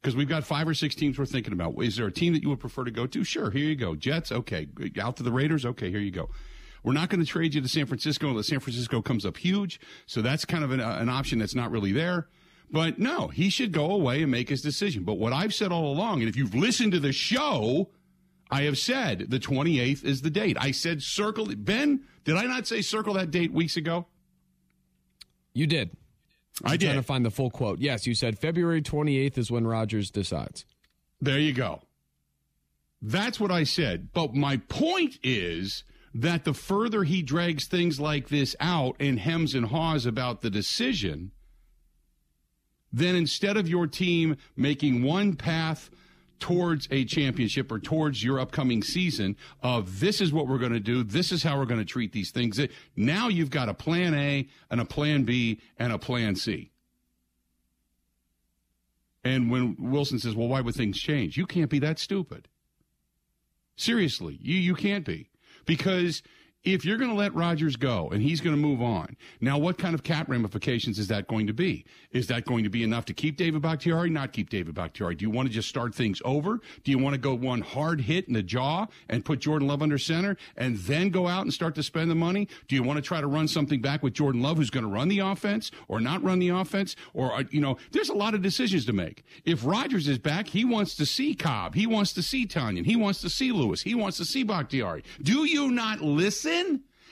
[0.00, 1.74] Because we've got five or six teams we're thinking about.
[1.82, 3.24] Is there a team that you would prefer to go to?
[3.24, 3.94] Sure, here you go.
[3.94, 4.68] Jets, okay.
[5.00, 6.30] Out to the Raiders, okay, here you go.
[6.84, 9.80] We're not going to trade you to San Francisco unless San Francisco comes up huge.
[10.06, 12.28] So that's kind of an, uh, an option that's not really there.
[12.70, 15.04] But no, he should go away and make his decision.
[15.04, 17.90] But what I've said all along, and if you've listened to the show,
[18.50, 20.56] I have said the 28th is the date.
[20.60, 21.46] I said circle.
[21.56, 24.06] Ben, did I not say circle that date weeks ago?
[25.54, 25.96] You did.
[26.64, 26.86] I I'm did.
[26.86, 27.78] trying to find the full quote.
[27.78, 30.64] Yes, you said February 28th is when Rodgers decides.
[31.20, 31.82] There you go.
[33.00, 34.12] That's what I said.
[34.12, 39.54] But my point is that the further he drags things like this out and hems
[39.54, 41.32] and haws about the decision,
[42.92, 45.90] then instead of your team making one path
[46.40, 50.80] towards a championship or towards your upcoming season of this is what we're going to
[50.80, 52.60] do, this is how we're going to treat these things.
[52.96, 56.70] Now you've got a plan A and a plan B and a plan C.
[59.24, 61.36] And when Wilson says, well, why would things change?
[61.36, 62.48] You can't be that stupid.
[63.76, 65.28] Seriously, you, you can't be.
[65.66, 66.22] Because
[66.64, 69.78] if you're going to let Rodgers go and he's going to move on, now what
[69.78, 71.84] kind of cap ramifications is that going to be?
[72.10, 74.10] Is that going to be enough to keep David Bakhtiari?
[74.10, 75.14] Not keep David Bakhtiari.
[75.14, 76.60] Do you want to just start things over?
[76.82, 79.82] Do you want to go one hard hit in the jaw and put Jordan Love
[79.82, 82.48] under center and then go out and start to spend the money?
[82.66, 84.90] Do you want to try to run something back with Jordan Love who's going to
[84.90, 86.96] run the offense or not run the offense?
[87.14, 89.22] Or, uh, you know, there's a lot of decisions to make.
[89.44, 91.76] If Rodgers is back, he wants to see Cobb.
[91.76, 92.84] He wants to see Tonyan.
[92.84, 93.82] He wants to see Lewis.
[93.82, 95.04] He wants to see Bakhtiari.
[95.22, 96.47] Do you not listen?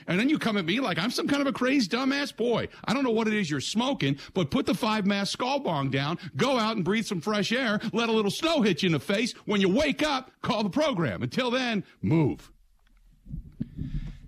[0.07, 2.69] And then you come at me like I'm some kind of a crazed dumbass boy.
[2.85, 5.89] I don't know what it is you're smoking, but put the five mass skull bong
[5.89, 8.93] down, go out and breathe some fresh air, let a little snow hit you in
[8.93, 9.33] the face.
[9.45, 11.23] When you wake up, call the program.
[11.23, 12.51] Until then, move.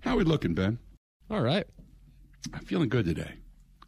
[0.00, 0.78] How are we looking, Ben?
[1.30, 1.66] All right.
[2.52, 3.34] I'm feeling good today.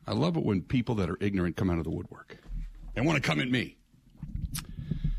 [0.07, 2.39] I love it when people that are ignorant come out of the woodwork
[2.97, 3.77] and want to come at me.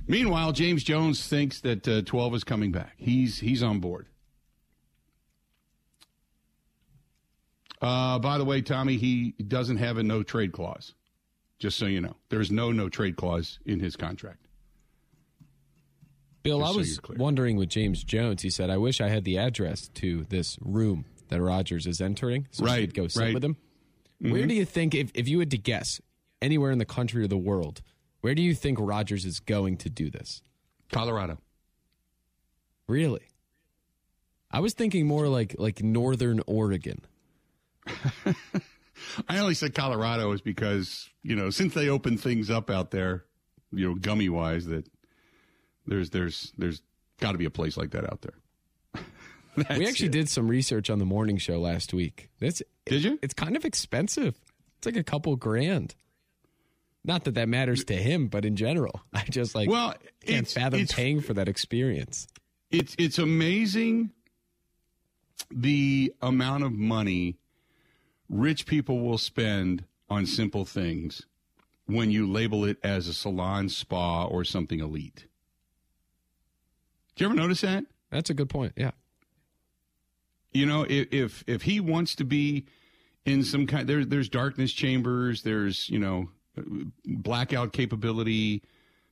[0.08, 2.94] Meanwhile, James Jones thinks that uh, 12 is coming back.
[2.98, 4.08] He's he's on board.
[7.84, 10.94] Uh, by the way, Tommy, he doesn't have a no trade clause.
[11.60, 14.48] Just so you know, there's no no trade clause in his contract.
[16.44, 18.42] Bill, Just I was you're wondering with James Jones.
[18.42, 22.48] He said, "I wish I had the address to this room that Rodgers is entering,
[22.52, 23.28] so Right, I could go sit right.
[23.28, 23.34] Mm-hmm.
[23.34, 23.58] with him."
[24.20, 26.00] Where do you think, if if you had to guess,
[26.42, 27.82] anywhere in the country or the world,
[28.22, 30.42] where do you think Rodgers is going to do this?
[30.90, 31.38] Colorado.
[32.88, 33.28] Really?
[34.52, 37.02] I was thinking more like like Northern Oregon.
[39.28, 43.26] I only said Colorado is because you know since they opened things up out there,
[43.72, 44.88] you know, gummy wise, that
[45.86, 46.82] there's there's there's
[47.20, 49.04] got to be a place like that out there.
[49.78, 50.14] We actually it.
[50.14, 52.32] did some research on the morning show last week.
[52.40, 53.20] That's Did you?
[53.22, 54.34] It's kind of expensive.
[54.80, 55.94] It's like a couple grand.
[57.06, 59.90] Not that that matters to him, but in general, I just like Well,
[60.26, 62.26] can't it's- fathom it's- paying for that experience.
[62.72, 64.10] It's it's amazing
[65.52, 67.38] the amount of money
[68.34, 71.24] rich people will spend on simple things
[71.86, 75.28] when you label it as a salon, spa, or something elite.
[77.16, 77.86] Do you ever notice that?
[78.10, 78.74] That's a good point.
[78.76, 78.92] Yeah.
[80.52, 82.66] You know, if if, if he wants to be
[83.26, 86.30] in some kind, there's there's darkness chambers, there's you know,
[87.06, 88.64] blackout capability,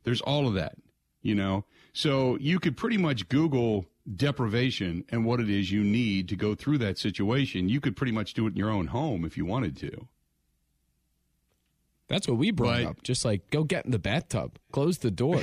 [0.04, 0.76] there's all of that.
[1.22, 6.28] You know, so you could pretty much Google deprivation and what it is you need
[6.30, 7.70] to go through that situation.
[7.70, 10.08] You could pretty much do it in your own home if you wanted to.
[12.08, 13.04] That's what we brought But- up.
[13.04, 15.42] Just like go get in the bathtub, close the door,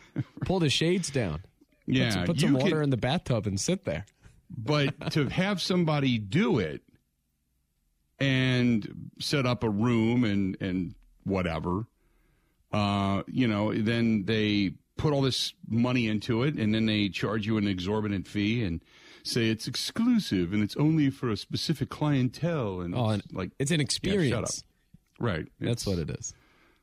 [0.46, 1.42] pull the shades down.
[1.86, 4.06] Yeah, put, some- put some could- water in the bathtub and sit there.
[4.50, 6.82] but to have somebody do it
[8.18, 11.84] and set up a room and and whatever
[12.72, 17.46] uh you know then they put all this money into it and then they charge
[17.46, 18.82] you an exorbitant fee and
[19.22, 23.50] say it's exclusive and it's only for a specific clientele and Oh, it's and like
[23.58, 24.30] it's an yeah, experience.
[24.34, 24.50] shut up
[25.18, 26.34] right That's what it is.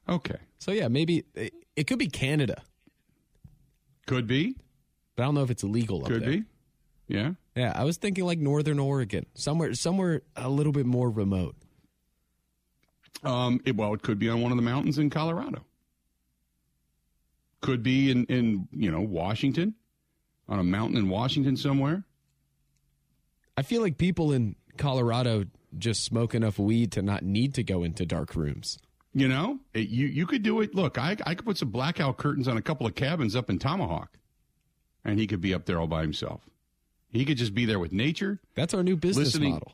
[0.09, 2.63] okay So yeah, maybe it, it could be Canada,
[4.07, 4.55] could be
[5.15, 6.29] but I don't know if it's illegal up could there.
[6.29, 6.43] be
[7.07, 11.55] yeah Yeah, I was thinking like Northern Oregon, somewhere somewhere a little bit more remote.
[13.23, 15.64] Um, it, well, it could be on one of the mountains in Colorado.
[17.65, 19.75] Could be in, in you know Washington,
[20.47, 22.03] on a mountain in Washington somewhere.
[23.57, 25.45] I feel like people in Colorado
[25.77, 28.77] just smoke enough weed to not need to go into dark rooms.
[29.13, 30.75] You know, It- you you could do it.
[30.75, 33.59] Look, I I could put some blackout curtains on a couple of cabins up in
[33.59, 34.17] Tomahawk,
[35.05, 36.49] and he could be up there all by himself.
[37.09, 38.41] He could just be there with nature.
[38.55, 39.73] That's our new business Listening- model.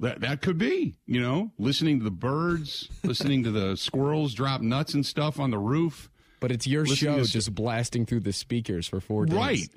[0.00, 4.60] That that could be, you know, listening to the birds, listening to the squirrels drop
[4.60, 6.10] nuts and stuff on the roof.
[6.44, 9.34] But it's your show just blasting through the speakers for four days.
[9.34, 9.68] Right.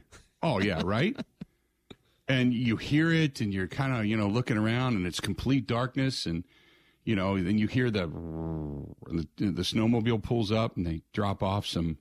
[0.44, 1.16] Oh yeah, right.
[2.28, 5.66] and you hear it, and you're kind of you know looking around, and it's complete
[5.66, 6.44] darkness, and
[7.06, 11.66] you know then you hear the the, the snowmobile pulls up, and they drop off
[11.66, 12.00] some.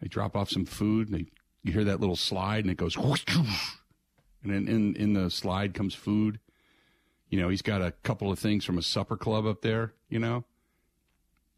[0.00, 1.26] They drop off some food, and they
[1.64, 3.48] you hear that little slide, and it goes, and
[4.44, 6.38] then in in the slide comes food.
[7.30, 9.94] You know, he's got a couple of things from a supper club up there.
[10.08, 10.44] You know.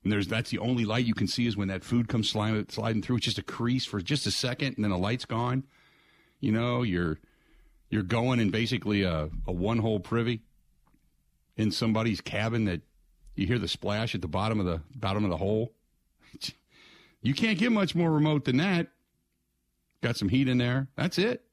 [0.02, 2.66] And there's that's the only light you can see is when that food comes sliding,
[2.68, 3.16] sliding through.
[3.16, 5.64] It's just a crease for just a second, and then the light's gone.
[6.40, 7.18] You know, you're
[7.88, 10.42] you're going in basically a, a one hole privy
[11.56, 12.80] in somebody's cabin that
[13.36, 15.72] you hear the splash at the bottom of the bottom of the hole.
[17.24, 18.88] You can't get much more remote than that.
[20.02, 20.88] Got some heat in there.
[20.96, 21.44] That's it.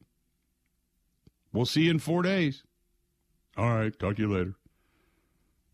[1.54, 2.64] We'll see you in four days.
[3.56, 4.56] All right, talk to you later.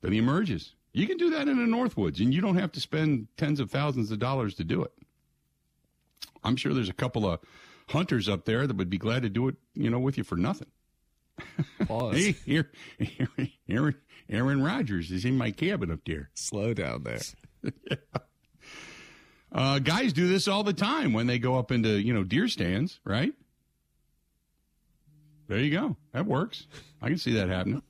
[0.02, 0.76] Then he emerges.
[0.96, 3.70] You can do that in the Northwoods, and you don't have to spend tens of
[3.70, 4.94] thousands of dollars to do it.
[6.42, 7.42] I'm sure there's a couple of
[7.90, 10.38] hunters up there that would be glad to do it, you know, with you for
[10.38, 10.70] nothing.
[11.86, 12.16] Pause.
[12.16, 12.72] Hey, here,
[13.20, 13.96] Aaron, Aaron,
[14.30, 16.30] Aaron Rodgers is in my cabin up there.
[16.34, 17.20] Slow down there.
[19.52, 22.50] Uh, guys do this all the time when they go up into, you know, deer
[22.50, 23.32] stands, right?
[25.48, 25.96] There you go.
[26.12, 26.68] That works.
[27.02, 27.82] I can see that happening.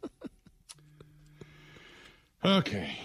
[2.46, 3.00] Okay.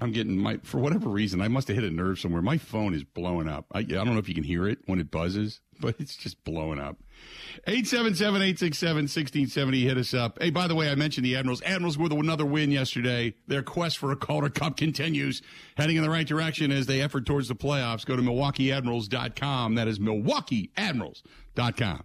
[0.00, 2.40] I'm getting my, for whatever reason, I must have hit a nerve somewhere.
[2.40, 3.66] My phone is blowing up.
[3.72, 6.42] I, I don't know if you can hear it when it buzzes, but it's just
[6.44, 6.98] blowing up.
[7.66, 9.84] 877 867 1670.
[9.84, 10.38] Hit us up.
[10.40, 11.62] Hey, by the way, I mentioned the Admirals.
[11.62, 13.34] Admirals with another win yesterday.
[13.48, 15.42] Their quest for a Calder Cup continues,
[15.76, 18.06] heading in the right direction as they effort towards the playoffs.
[18.06, 19.74] Go to MilwaukeeAdmirals.com.
[19.74, 22.04] That is MilwaukeeAdmirals.com.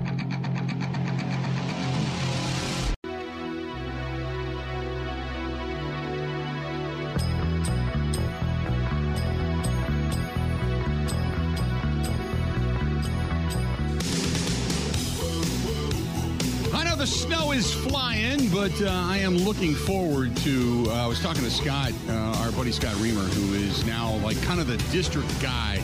[18.61, 20.85] But uh, I am looking forward to.
[20.87, 24.39] Uh, I was talking to Scott, uh, our buddy Scott Reamer, who is now like
[24.43, 25.81] kind of the district guy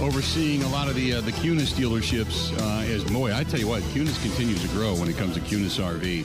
[0.00, 2.56] overseeing a lot of the uh, the Kunes dealerships.
[2.56, 5.40] Uh, as boy, I tell you what, Kunes continues to grow when it comes to
[5.40, 6.24] Kunes RV.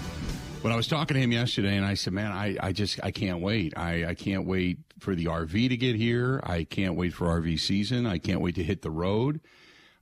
[0.62, 3.10] But I was talking to him yesterday, and I said, "Man, I, I just I
[3.10, 3.76] can't wait.
[3.76, 6.40] I, I can't wait for the RV to get here.
[6.44, 8.06] I can't wait for RV season.
[8.06, 9.42] I can't wait to hit the road."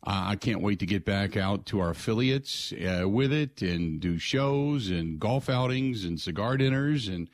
[0.04, 4.00] Uh, I can't wait to get back out to our affiliates uh, with it and
[4.00, 7.30] do shows and golf outings and cigar dinners and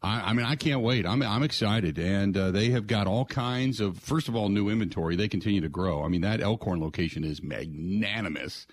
[0.00, 1.04] I, I mean I can't wait.
[1.04, 4.68] I'm I'm excited and uh, they have got all kinds of first of all new
[4.68, 5.16] inventory.
[5.16, 6.04] They continue to grow.
[6.04, 8.66] I mean that Elkhorn location is magnanimous.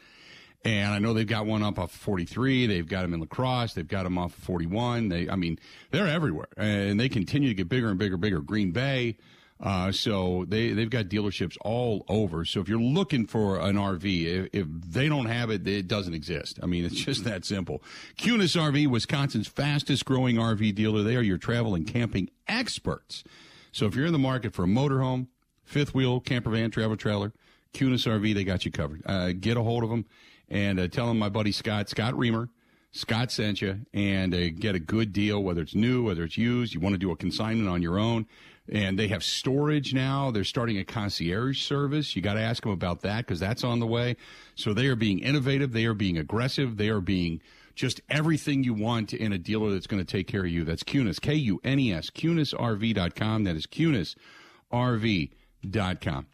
[0.66, 2.68] And I know they've got one up off 43.
[2.68, 3.74] They've got them in La Crosse.
[3.74, 5.08] They've got them off 41.
[5.08, 5.58] They, I mean,
[5.92, 8.42] they're everywhere, and they continue to get bigger and bigger, bigger.
[8.42, 9.16] Green Bay.
[9.62, 12.46] Uh, so they they've got dealerships all over.
[12.46, 16.14] So if you're looking for an RV, if, if they don't have it, it doesn't
[16.14, 16.60] exist.
[16.64, 17.84] I mean, it's just that simple.
[18.18, 21.04] Kunes RV, Wisconsin's fastest growing RV dealer.
[21.04, 23.24] They are your travel and camping experts.
[23.72, 25.28] So if you're in the market for a motorhome,
[25.64, 27.34] fifth wheel, camper van, travel trailer,
[27.74, 29.02] Kunes RV, they got you covered.
[29.06, 30.06] Uh, get a hold of them
[30.50, 32.50] and uh, tell them my buddy Scott, Scott Reamer,
[32.92, 36.74] Scott sent you, and uh, get a good deal, whether it's new, whether it's used.
[36.74, 38.26] You want to do a consignment on your own.
[38.72, 40.32] And they have storage now.
[40.32, 42.16] They're starting a concierge service.
[42.16, 44.16] You got to ask them about that because that's on the way.
[44.56, 45.74] So they are being innovative.
[45.74, 46.78] They are being aggressive.
[46.78, 47.42] They are being
[47.74, 50.66] just everything you want in a dealer that's going to take care of you.
[50.66, 53.46] That's Kunes, K U N E S, KunesRV.com.
[53.46, 56.28] That is KunesRV.com.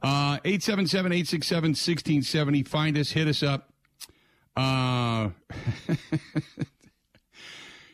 [0.00, 2.62] Uh, 877 867 1670.
[2.62, 3.72] Find us, hit us up.
[4.56, 5.30] Uh,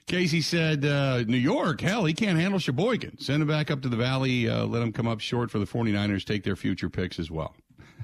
[0.07, 3.19] Casey said, uh, New York, hell, he can't handle Sheboygan.
[3.19, 4.49] Send him back up to the valley.
[4.49, 6.25] Uh, let him come up short for the 49ers.
[6.25, 7.55] Take their future picks as well.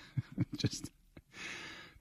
[0.56, 0.90] Just,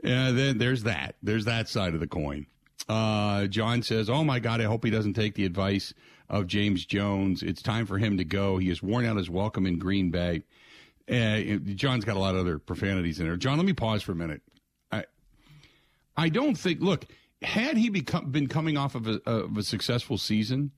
[0.01, 1.15] yeah, then there's that.
[1.21, 2.45] There's that side of the coin.
[2.87, 5.93] Uh, John says, Oh my God, I hope he doesn't take the advice
[6.29, 7.43] of James Jones.
[7.43, 8.57] It's time for him to go.
[8.57, 10.43] He has worn out his welcome in Green Bay.
[11.09, 13.35] Uh, John's got a lot of other profanities in there.
[13.35, 14.41] John, let me pause for a minute.
[14.91, 15.05] I,
[16.15, 17.05] I don't think, look,
[17.41, 20.71] had he become, been coming off of a, of a successful season,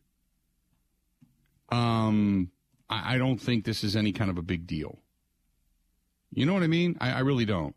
[1.71, 2.51] um,
[2.89, 4.99] I, I, don't think this is any kind of a big deal.
[6.31, 6.97] You know what I mean?
[6.99, 7.75] I, I really don't.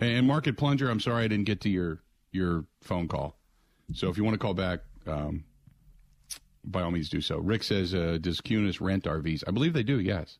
[0.00, 3.36] And Market Plunger, I'm sorry I didn't get to your your phone call.
[3.94, 5.44] So if you want to call back, um,
[6.64, 7.38] by all means do so.
[7.38, 9.44] Rick says, uh, does Kunes rent RVs?
[9.46, 10.38] I believe they do, yes.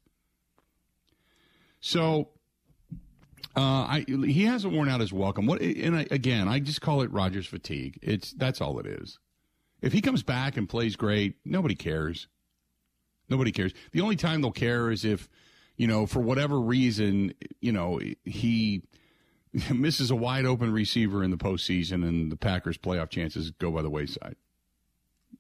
[1.81, 2.28] So
[3.57, 5.46] uh, I, he hasn't worn out his welcome.
[5.46, 5.61] What?
[5.61, 7.98] And I, again, I just call it Rodgers fatigue.
[8.03, 9.18] It's that's all it is.
[9.81, 12.29] If he comes back and plays great, nobody cares.
[13.29, 13.72] Nobody cares.
[13.92, 15.29] The only time they'll care is if,
[15.77, 18.83] you know, for whatever reason, you know, he
[19.72, 23.83] misses a wide open receiver in the postseason and the Packers' playoff chances go by
[23.83, 24.37] the wayside.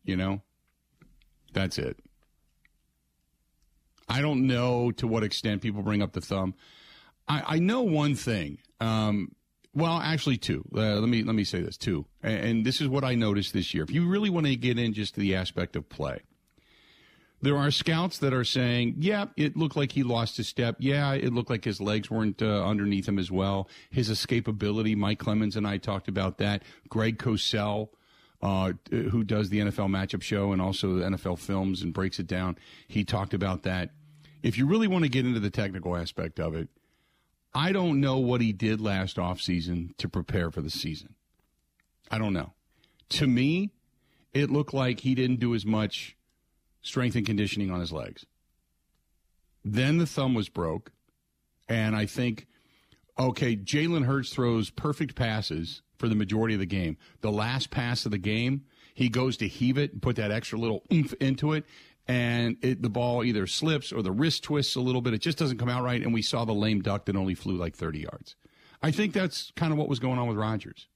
[0.04, 0.42] You know,
[1.52, 1.98] that's it.
[4.08, 6.54] I don't know to what extent people bring up the thumb.
[7.28, 8.58] I, I know one thing.
[8.80, 9.32] Um,
[9.74, 10.64] well, actually, two.
[10.74, 13.52] Uh, let me let me say this two, and, and this is what I noticed
[13.52, 13.84] this year.
[13.84, 16.22] If you really want to get in just to the aspect of play,
[17.40, 20.76] there are scouts that are saying, yeah, it looked like he lost his step.
[20.78, 23.68] Yeah, it looked like his legs weren't uh, underneath him as well.
[23.90, 26.62] His escapability, Mike Clemens and I talked about that.
[26.88, 27.90] Greg Cosell,
[28.42, 32.26] uh, who does the NFL matchup show and also the NFL films and breaks it
[32.26, 32.56] down,
[32.88, 33.90] he talked about that.
[34.42, 36.68] If you really want to get into the technical aspect of it,
[37.54, 41.14] I don't know what he did last offseason to prepare for the season.
[42.10, 42.52] I don't know.
[43.10, 43.70] To me,
[44.32, 46.16] it looked like he didn't do as much
[46.82, 48.26] strength and conditioning on his legs.
[49.64, 50.92] Then the thumb was broke,
[51.68, 52.46] and I think,
[53.18, 56.96] okay, Jalen Hurts throws perfect passes for the majority of the game.
[57.20, 60.58] The last pass of the game, he goes to heave it and put that extra
[60.58, 61.64] little oomph into it,
[62.08, 65.12] and it, the ball either slips or the wrist twists a little bit.
[65.12, 67.56] It just doesn't come out right, and we saw the lame duck that only flew
[67.56, 68.34] like 30 yards.
[68.82, 70.88] I think that's kind of what was going on with Rodgers.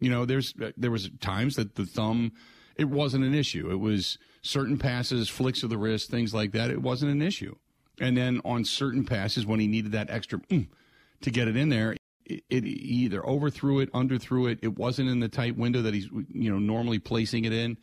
[0.00, 2.32] You know, there's there was times that the thumb
[2.76, 3.70] it wasn't an issue.
[3.70, 6.70] It was certain passes, flicks of the wrist, things like that.
[6.70, 7.54] It wasn't an issue.
[8.00, 10.66] And then on certain passes, when he needed that extra mm,
[11.20, 14.58] to get it in there, it, it either overthrew it, underthrew it.
[14.62, 17.76] It wasn't in the tight window that he's you know normally placing it in.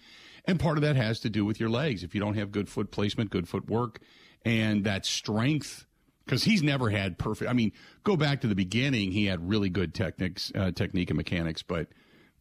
[0.46, 2.04] And part of that has to do with your legs.
[2.04, 4.00] If you don't have good foot placement, good footwork,
[4.44, 5.86] and that strength,
[6.26, 7.50] because he's never had perfect.
[7.50, 7.72] I mean,
[8.04, 9.12] go back to the beginning.
[9.12, 11.88] He had really good techniques, uh, technique and mechanics, but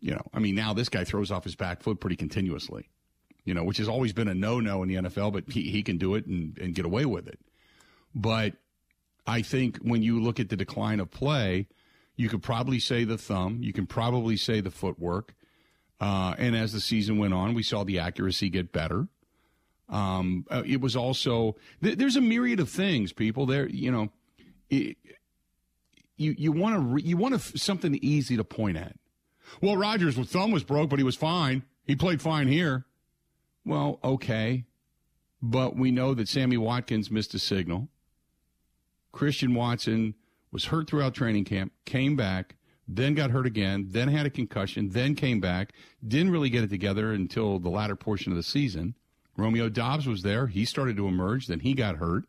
[0.01, 2.89] you know, I mean, now this guy throws off his back foot pretty continuously,
[3.45, 5.83] you know, which has always been a no no in the NFL, but he, he
[5.83, 7.39] can do it and, and get away with it.
[8.15, 8.55] But
[9.27, 11.69] I think when you look at the decline of play,
[12.17, 15.35] you could probably say the thumb, you can probably say the footwork.
[16.01, 19.07] Uh, and as the season went on, we saw the accuracy get better.
[19.89, 23.45] Um, uh, it was also th- there's a myriad of things, people.
[23.45, 24.09] There, you know,
[24.71, 24.97] it,
[26.17, 28.97] you you want to you want f- something easy to point at.
[29.61, 31.65] Well, Rodgers' thumb was broke, but he was fine.
[31.85, 32.87] He played fine here.
[33.65, 34.65] Well, okay.
[35.43, 37.89] But we know that Sammy Watkins missed a signal.
[39.13, 40.15] Christian Watson
[40.53, 42.57] was hurt throughout training camp, came back,
[42.93, 45.73] then got hurt again, then had a concussion, then came back,
[46.07, 48.95] didn't really get it together until the latter portion of the season.
[49.37, 50.49] Romeo Doubs was there.
[50.49, 52.25] He started to emerge, then he got hurt.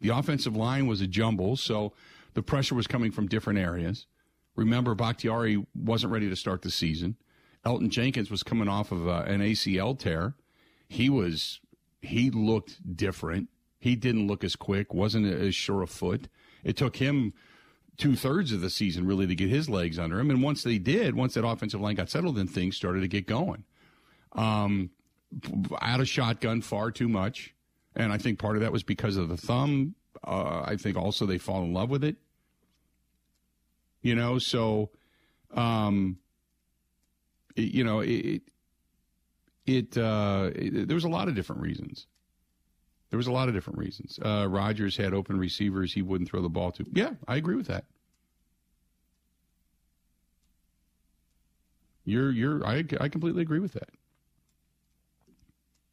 [0.00, 1.94] The offensive line was a jumble, so
[2.34, 4.06] the pressure was coming from different areas.
[4.54, 7.16] Remember, Bakhtiari wasn't ready to start the season.
[7.64, 10.34] Elgton Jenkins was coming off of uh, an ACL tear.
[10.88, 11.60] He was
[12.02, 13.48] he looked different.
[13.78, 16.28] He didn't look as quick, wasn't as sure of foot.
[16.62, 17.32] It took him
[17.96, 20.30] two thirds of the season really to get his legs under him.
[20.30, 23.26] And once they did, once that offensive line got settled, then things started to get
[23.26, 23.64] going.
[24.32, 24.90] Um,
[25.80, 27.54] out of shotgun far too much.
[27.94, 29.94] And I think part of that was because of the thumb.
[30.22, 32.16] Uh, I think also they fall in love with it.
[34.02, 34.90] You know, so,
[35.54, 36.18] um,
[37.56, 38.42] it, you know, it,
[39.64, 42.06] it, uh, it, there was a lot of different reasons.
[43.10, 44.18] There was a lot of different reasons.
[44.22, 46.84] Uh, Rodgers had open receivers he wouldn't throw the ball to.
[46.92, 47.84] Yeah, I agree with that.
[52.04, 53.90] You're, you're, I, I completely agree with that.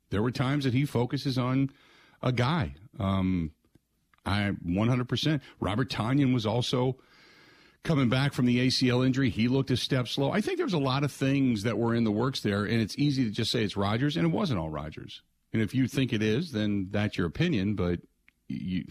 [0.10, 1.72] There were times that he focuses on
[2.22, 2.76] a guy.
[3.00, 3.52] Um,
[4.26, 5.42] I 100%.
[5.60, 6.98] Robert Tonyan was also
[7.84, 9.30] coming back from the ACL injury.
[9.30, 10.32] He looked a step slow.
[10.32, 12.80] I think there was a lot of things that were in the works there, and
[12.80, 15.22] it's easy to just say it's Rodgers, and it wasn't all Rodgers.
[15.54, 18.00] And if you think it is, then that's your opinion, but
[18.48, 18.86] you,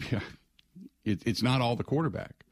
[1.05, 2.45] it, it's not all the quarterback.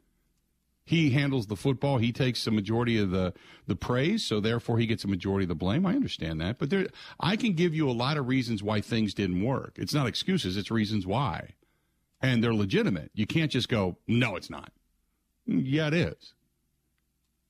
[0.84, 2.00] He handles the football.
[2.00, 3.34] He takes the majority of the,
[3.66, 5.86] the praise, so therefore he gets a majority of the blame.
[5.86, 6.60] I understand that.
[6.60, 6.88] But there,
[7.20, 9.78] I can give you a lot of reasons why things didn't work.
[9.78, 11.54] It's not excuses, it's reasons why
[12.22, 13.12] and they're legitimate.
[13.14, 14.72] You can't just go, no, it's not.
[15.46, 16.34] Yeah, it is.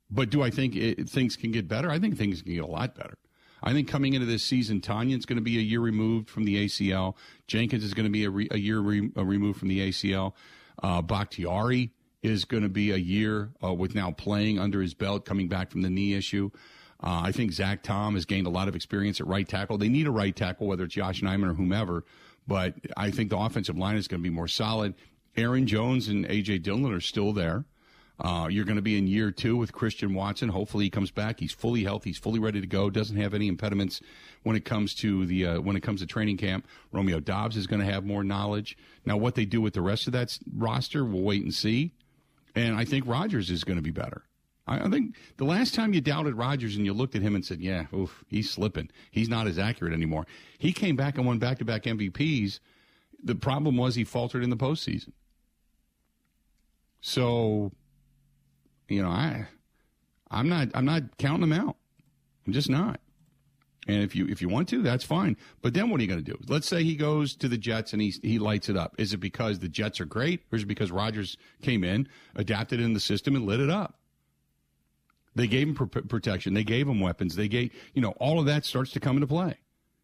[0.10, 1.90] But do I think it, things can get better?
[1.90, 3.18] I think things can get a lot better.
[3.64, 6.66] I think coming into this season, Tonyan's going to be a year removed from the
[6.66, 7.16] ACL.
[7.48, 10.34] Jenkins is going to be a, re, a year re, a removed from the ACL.
[10.82, 11.92] Uh, Bakhtiari
[12.24, 15.72] is going to be a year uh, with now playing under his belt, coming back
[15.72, 16.50] from the knee issue.
[17.04, 19.78] Uh, I think Zach Tom has gained a lot of experience at right tackle.
[19.78, 22.06] They need a right tackle, whether it's Josh Nijman or whomever.
[22.48, 24.94] But I think the offensive line is going to be more solid.
[25.36, 26.60] Aaron Jones and A.J.
[26.60, 27.66] Dillon are still there.
[28.22, 30.50] Uh, you're going to be in year two with Christian Watson.
[30.50, 31.40] Hopefully, he comes back.
[31.40, 32.12] He's fully healthy.
[32.12, 32.90] He's fully ready to go.
[32.90, 34.00] Doesn't have any impediments
[34.44, 36.68] when it comes to the uh, when it comes to training camp.
[36.92, 38.78] Romeo Doubs is going to have more knowledge.
[39.06, 41.94] Now, what they do with the rest of that roster, we'll wait and see.
[42.54, 44.24] And I think Rodgers is going to be better.
[44.68, 47.60] I, think the last time you doubted Rodgers and you looked at him and said,
[47.60, 48.90] "Yeah, oof, he's slipping.
[49.10, 50.28] He's not as accurate anymore."
[50.60, 52.60] He came back and won back-to-back MVPs.
[53.24, 55.12] The problem was he faltered in the postseason.
[57.02, 57.72] So,
[58.88, 59.48] you know, I,
[60.30, 61.78] I'm not, I'm not counting them out.
[62.46, 63.00] I'm just not.
[63.88, 65.36] And if you if you want to, that's fine.
[65.62, 66.38] But then what are you going to do?
[66.48, 68.94] Let's say he goes to the Jets and he he lights it up.
[69.00, 72.80] Is it because the Jets are great, or is it because Rodgers came in, adapted
[72.80, 74.00] in the system, and lit it up?
[75.34, 76.54] They gave him pr- protection.
[76.54, 77.36] They gave him weapons.
[77.36, 79.58] They gave, you know, all of that starts to come into play.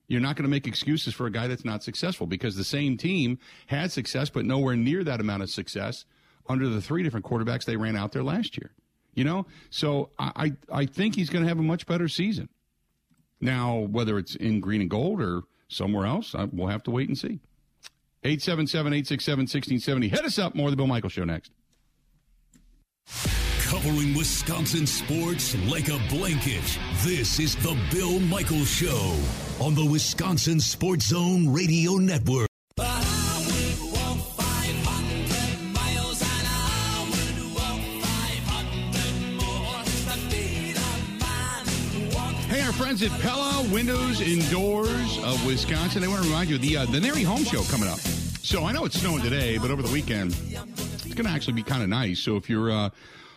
[0.07, 2.97] You're not going to make excuses for a guy that's not successful because the same
[2.97, 6.05] team had success, but nowhere near that amount of success
[6.49, 8.71] under the three different quarterbacks they ran out there last year.
[9.13, 12.49] You know, so I I, think he's going to have a much better season.
[13.41, 17.07] Now, whether it's in green and gold or somewhere else, I, we'll have to wait
[17.07, 17.39] and see.
[18.23, 20.07] 877 867 1670.
[20.09, 20.67] Hit us up more.
[20.67, 21.51] of The Bill Michael Show next
[23.67, 26.63] covering Wisconsin sports like a blanket.
[27.03, 29.19] This is the Bill Michaels Show
[29.59, 32.46] on the Wisconsin Sports Zone Radio Network.
[42.97, 46.03] Friends at Pella Windows and Doors of Wisconsin.
[46.03, 47.99] I want to remind you the uh, the NARI Home Show coming up.
[47.99, 51.63] So I know it's snowing today, but over the weekend it's going to actually be
[51.63, 52.19] kind of nice.
[52.19, 52.89] So if you're uh,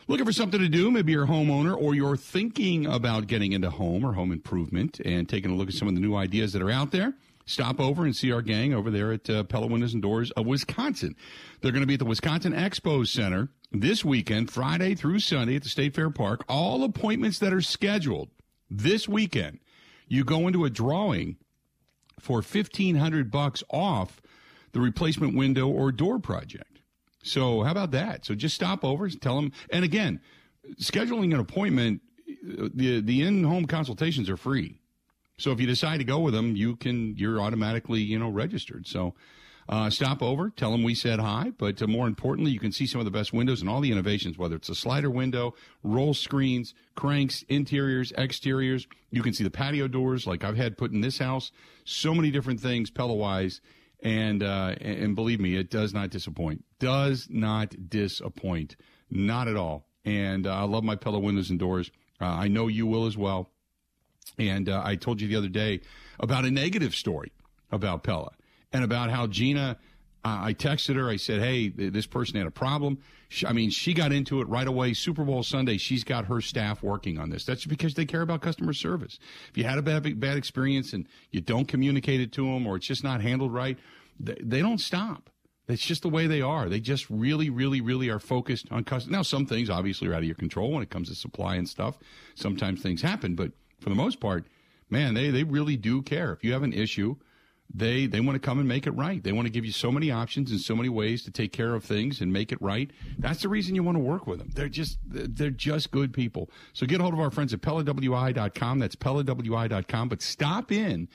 [0.09, 0.91] Looking for something to do?
[0.91, 5.29] Maybe you're a homeowner or you're thinking about getting into home or home improvement and
[5.29, 7.15] taking a look at some of the new ideas that are out there.
[7.47, 10.47] Stop over and see our gang over there at uh, Pella Windows and Doors of
[10.47, 11.15] Wisconsin.
[11.61, 15.63] They're going to be at the Wisconsin Expo Center this weekend, Friday through Sunday at
[15.63, 16.45] the State Fair Park.
[16.49, 18.31] All appointments that are scheduled
[18.71, 19.59] this weekend,
[20.09, 21.37] you go into a drawing
[22.19, 24.21] for fifteen hundred bucks off
[24.73, 26.81] the replacement window or door project.
[27.23, 28.25] So how about that?
[28.25, 30.21] So just stop over, and tell them, and again,
[30.81, 32.01] scheduling an appointment,
[32.43, 34.79] the the in home consultations are free.
[35.39, 38.87] So if you decide to go with them, you can you're automatically you know registered.
[38.87, 39.15] So.
[39.71, 42.89] Uh, stop over, tell them we said hi, but uh, more importantly, you can see
[42.89, 45.55] some of the best windows and all the innovations, whether it's a slider window,
[45.85, 48.89] roll screens, cranks, interiors, exteriors.
[49.13, 51.53] You can see the patio doors like I've had put in this house.
[51.85, 53.61] So many different things, Pella wise
[54.03, 56.65] and uh, and believe me, it does not disappoint.
[56.81, 58.75] Does not disappoint,
[59.09, 59.87] not at all.
[60.05, 61.93] And uh, I love my Pella windows and doors.
[62.21, 63.51] Uh, I know you will as well.
[64.37, 65.81] And uh, I told you the other day
[66.19, 67.31] about a negative story
[67.71, 68.33] about Pella
[68.73, 69.79] and about how Gina.
[70.23, 71.09] Uh, I texted her.
[71.09, 72.99] I said, "Hey, this person had a problem."
[73.31, 74.93] She, I mean, she got into it right away.
[74.93, 77.47] Super Bowl Sunday, she's got her staff working on this.
[77.47, 79.19] That's because they care about customer service.
[79.49, 82.77] If you had a bad bad experience and you don't communicate it to them, or
[82.77, 83.79] it's just not handled right,
[84.19, 85.31] they, they don't stop.
[85.69, 86.69] It's just the way they are.
[86.69, 89.17] They just really, really, really are focused on customer.
[89.17, 91.69] Now, some things obviously are out of your control when it comes to supply and
[91.69, 91.97] stuff.
[92.35, 94.47] Sometimes things happen, but for the most part,
[94.91, 96.33] man, they, they really do care.
[96.33, 97.17] If you have an issue,
[97.73, 99.23] they they want to come and make it right.
[99.23, 101.75] They want to give you so many options and so many ways to take care
[101.75, 102.91] of things and make it right.
[103.19, 104.51] That's the reason you want to work with them.
[104.55, 106.51] They're just they're just good people.
[106.73, 108.79] So get a hold of our friends at PellaWI.com.
[108.79, 110.09] That's PellaWI.com.
[110.09, 111.09] But stop in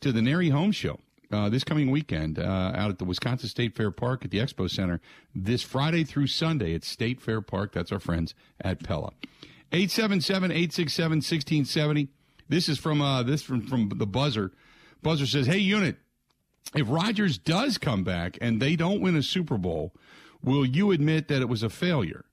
[0.00, 0.98] to the NARI Home Show.
[1.30, 4.68] Uh, this coming weekend uh, out at the Wisconsin State Fair Park at the Expo
[4.68, 5.00] Center
[5.34, 7.72] this Friday through Sunday at State Fair Park.
[7.72, 9.12] That's our friends at Pella.
[9.72, 12.08] 877-867-1670.
[12.50, 14.52] This is from uh, this from, from the buzzer.
[15.02, 15.96] Buzzer says, "Hey, unit,
[16.74, 19.94] if Rodgers does come back and they don't win a Super Bowl,
[20.42, 22.24] will you admit that it was a failure?"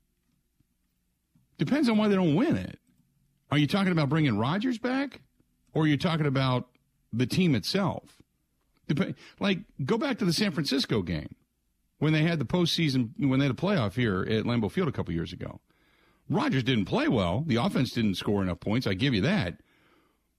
[1.57, 2.79] Depends on why they don't win it.
[3.51, 5.21] Are you talking about bringing Rodgers back,
[5.73, 6.69] or are you talking about
[7.11, 8.21] the team itself?
[8.87, 11.35] Dep- like, go back to the San Francisco game
[11.97, 14.91] when they had the postseason, when they had a playoff here at Lambeau Field a
[14.91, 15.59] couple years ago.
[16.29, 17.43] Rodgers didn't play well.
[17.45, 18.85] The offense didn't score enough points.
[18.85, 19.61] I give you that.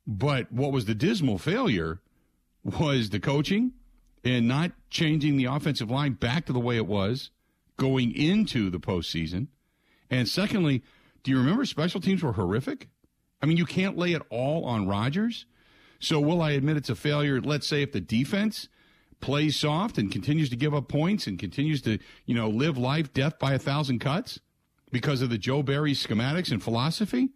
[0.07, 2.01] But what was the dismal failure
[2.65, 3.73] was the coaching
[4.25, 7.31] and not changing the offensive line back to the way it was
[7.77, 9.49] going into the postseason.
[10.11, 10.83] And secondly,
[11.23, 12.89] do you remember special teams were horrific?
[13.43, 15.47] I mean, you can't lay it all on Rodgers.
[15.99, 17.41] So will I admit it's a failure?
[17.41, 18.69] Let's say if the defense
[19.21, 23.13] plays soft and continues to give up points and continues to, you know, live life
[23.13, 24.41] death by a thousand cuts
[24.91, 27.31] because of the Joe Barry schematics and philosophy.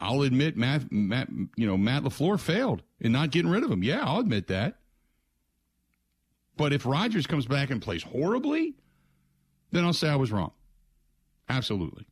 [0.00, 3.82] I'll admit Matt, Matt you know, Matt LaFleur failed in not getting rid of him.
[3.82, 4.78] Yeah, I'll admit that.
[6.56, 8.74] But if Rodgers comes back and plays horribly,
[9.72, 10.52] then I'll say I was wrong.
[11.48, 12.06] Absolutely.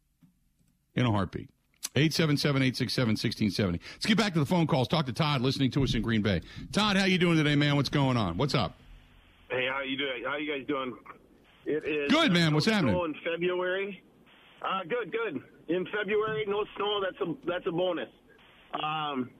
[0.94, 1.48] In a heartbeat.
[1.96, 3.80] 877-867-1670.
[3.94, 4.88] Let's get back to the phone calls.
[4.88, 6.40] Talk to Todd listening to us in Green Bay.
[6.72, 7.76] Todd, how you doing today, man?
[7.76, 8.36] What's going on?
[8.36, 8.78] What's up?
[9.50, 10.24] Hey, how you doing?
[10.26, 10.94] How you guys doing?
[11.66, 12.48] It is Good, man.
[12.52, 12.94] uh, What's happening?
[12.96, 14.02] In February.
[14.62, 15.42] Uh, good, good.
[15.68, 17.00] In February, no snow.
[17.02, 18.08] That's a that's a bonus.
[18.74, 19.30] Um,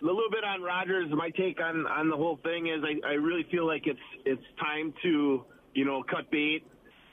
[0.00, 1.10] a little bit on Rodgers.
[1.10, 4.42] My take on on the whole thing is I, I really feel like it's it's
[4.60, 6.64] time to you know cut bait.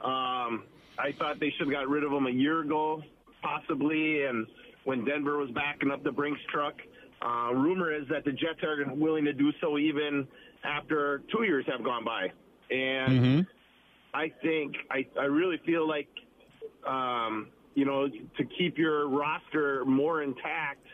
[0.02, 0.64] Um,
[0.98, 3.02] I thought they should have got rid of him a year ago,
[3.42, 4.46] possibly, and
[4.84, 6.76] when Denver was backing up the Brinks truck.
[7.22, 10.26] Uh, rumor is that the Jets are willing to do so even
[10.64, 12.32] after two years have gone by,
[12.74, 13.46] and
[14.14, 16.08] I think I, I really feel like
[16.88, 17.48] um,
[17.80, 20.86] you know to keep your roster more intact,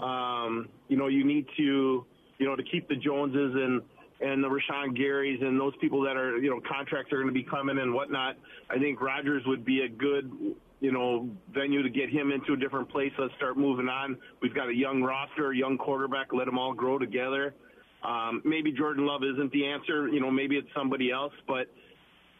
[0.00, 2.04] um, you know you need to
[2.38, 3.80] you know to keep the Joneses and
[4.20, 7.32] and the Rashan Garys and those people that are you know contracts are going to
[7.32, 8.36] be coming and whatnot.
[8.68, 10.32] I think Rodgers would be a good
[10.80, 13.12] you know venue to get him into a different place.
[13.18, 14.18] Let's start moving on.
[14.42, 16.32] We've got a young roster, a young quarterback.
[16.32, 17.54] Let them all grow together.
[18.02, 20.08] Um, maybe Jordan Love isn't the answer.
[20.08, 21.32] You know, maybe it's somebody else.
[21.46, 21.68] But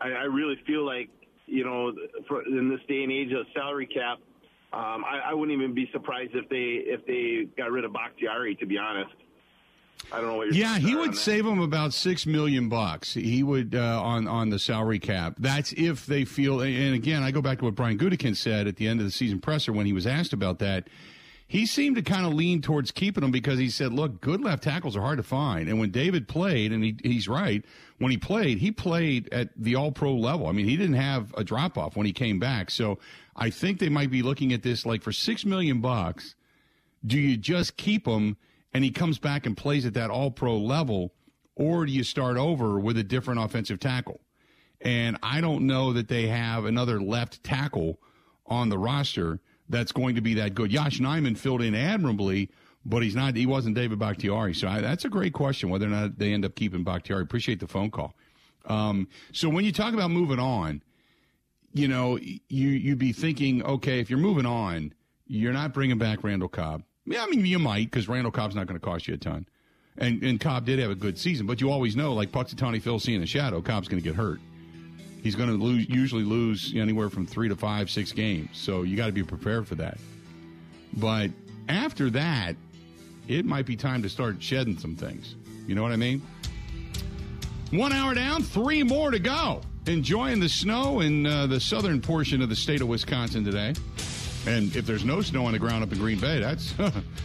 [0.00, 1.08] I, I really feel like
[1.46, 1.92] you know,
[2.28, 4.18] for, in this day and age of salary cap,
[4.72, 8.56] um, I, I wouldn't even be surprised if they if they got rid of Bakhtiari.
[8.56, 9.14] To be honest,
[10.12, 10.46] I don't know what.
[10.48, 13.14] Your Yeah, he would save him about six million bucks.
[13.14, 15.36] He would uh, on on the salary cap.
[15.38, 16.60] That's if they feel.
[16.60, 19.12] And again, I go back to what Brian Gutekunst said at the end of the
[19.12, 20.88] season presser when he was asked about that.
[21.48, 24.64] He seemed to kind of lean towards keeping him because he said, "Look, good left
[24.64, 27.64] tackles are hard to find." And when David played, and he, he's right,
[27.98, 30.48] when he played, he played at the All Pro level.
[30.48, 32.70] I mean, he didn't have a drop off when he came back.
[32.70, 32.98] So
[33.36, 36.34] I think they might be looking at this like for six million bucks
[37.06, 38.36] do you just keep him
[38.72, 41.14] and he comes back and plays at that all pro level,
[41.54, 44.20] or do you start over with a different offensive tackle?
[44.80, 47.98] And I don't know that they have another left tackle
[48.44, 50.70] on the roster that's going to be that good.
[50.70, 52.50] Josh Nijman filled in admirably,
[52.84, 53.36] but he's not.
[53.36, 54.54] He wasn't David Bakhtiari.
[54.54, 57.22] So I, that's a great question whether or not they end up keeping Bakhtiari.
[57.22, 58.14] Appreciate the phone call.
[58.66, 60.82] Um, so when you talk about moving on,
[61.72, 64.94] you know, you you'd be thinking, okay, if you're moving on,
[65.26, 66.82] you're not bringing back Randall Cobb.
[67.04, 69.46] Yeah, I mean, you might because Randall Cobb's not going to cost you a ton,
[69.98, 72.98] and and Cobb did have a good season, but you always know, like Punxsutawney Phil
[72.98, 74.40] seeing a shadow, Cobb's going to get hurt.
[75.26, 78.50] He's going to lose, usually lose anywhere from three to five, six games.
[78.52, 79.98] So you got to be prepared for that.
[80.92, 81.32] But
[81.68, 82.54] after that,
[83.26, 85.34] it might be time to start shedding some things.
[85.66, 86.22] You know what I mean?
[87.72, 89.62] One hour down, three more to go.
[89.88, 93.74] Enjoying the snow in uh, the southern portion of the state of Wisconsin today.
[94.46, 96.72] And if there's no snow on the ground up in Green Bay, that's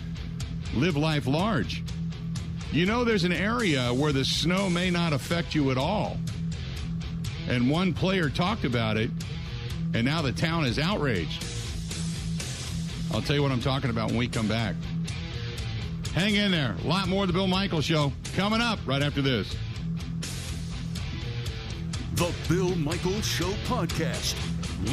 [0.74, 1.84] live life large.
[2.72, 6.18] You know, there's an area where the snow may not affect you at all.
[7.52, 9.12] And one player talked about it,
[9.94, 11.44] and now the town is outraged.
[13.14, 14.74] I'll tell you what I'm talking about when we come back.
[16.14, 16.78] Hang in there.
[16.82, 19.54] A lot more of the Bill Michaels Show coming up right after this.
[22.14, 24.38] The Bill Michaels Show podcast.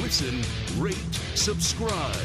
[0.02, 0.42] Listen,
[0.82, 0.96] rate,
[1.36, 2.16] subscribe.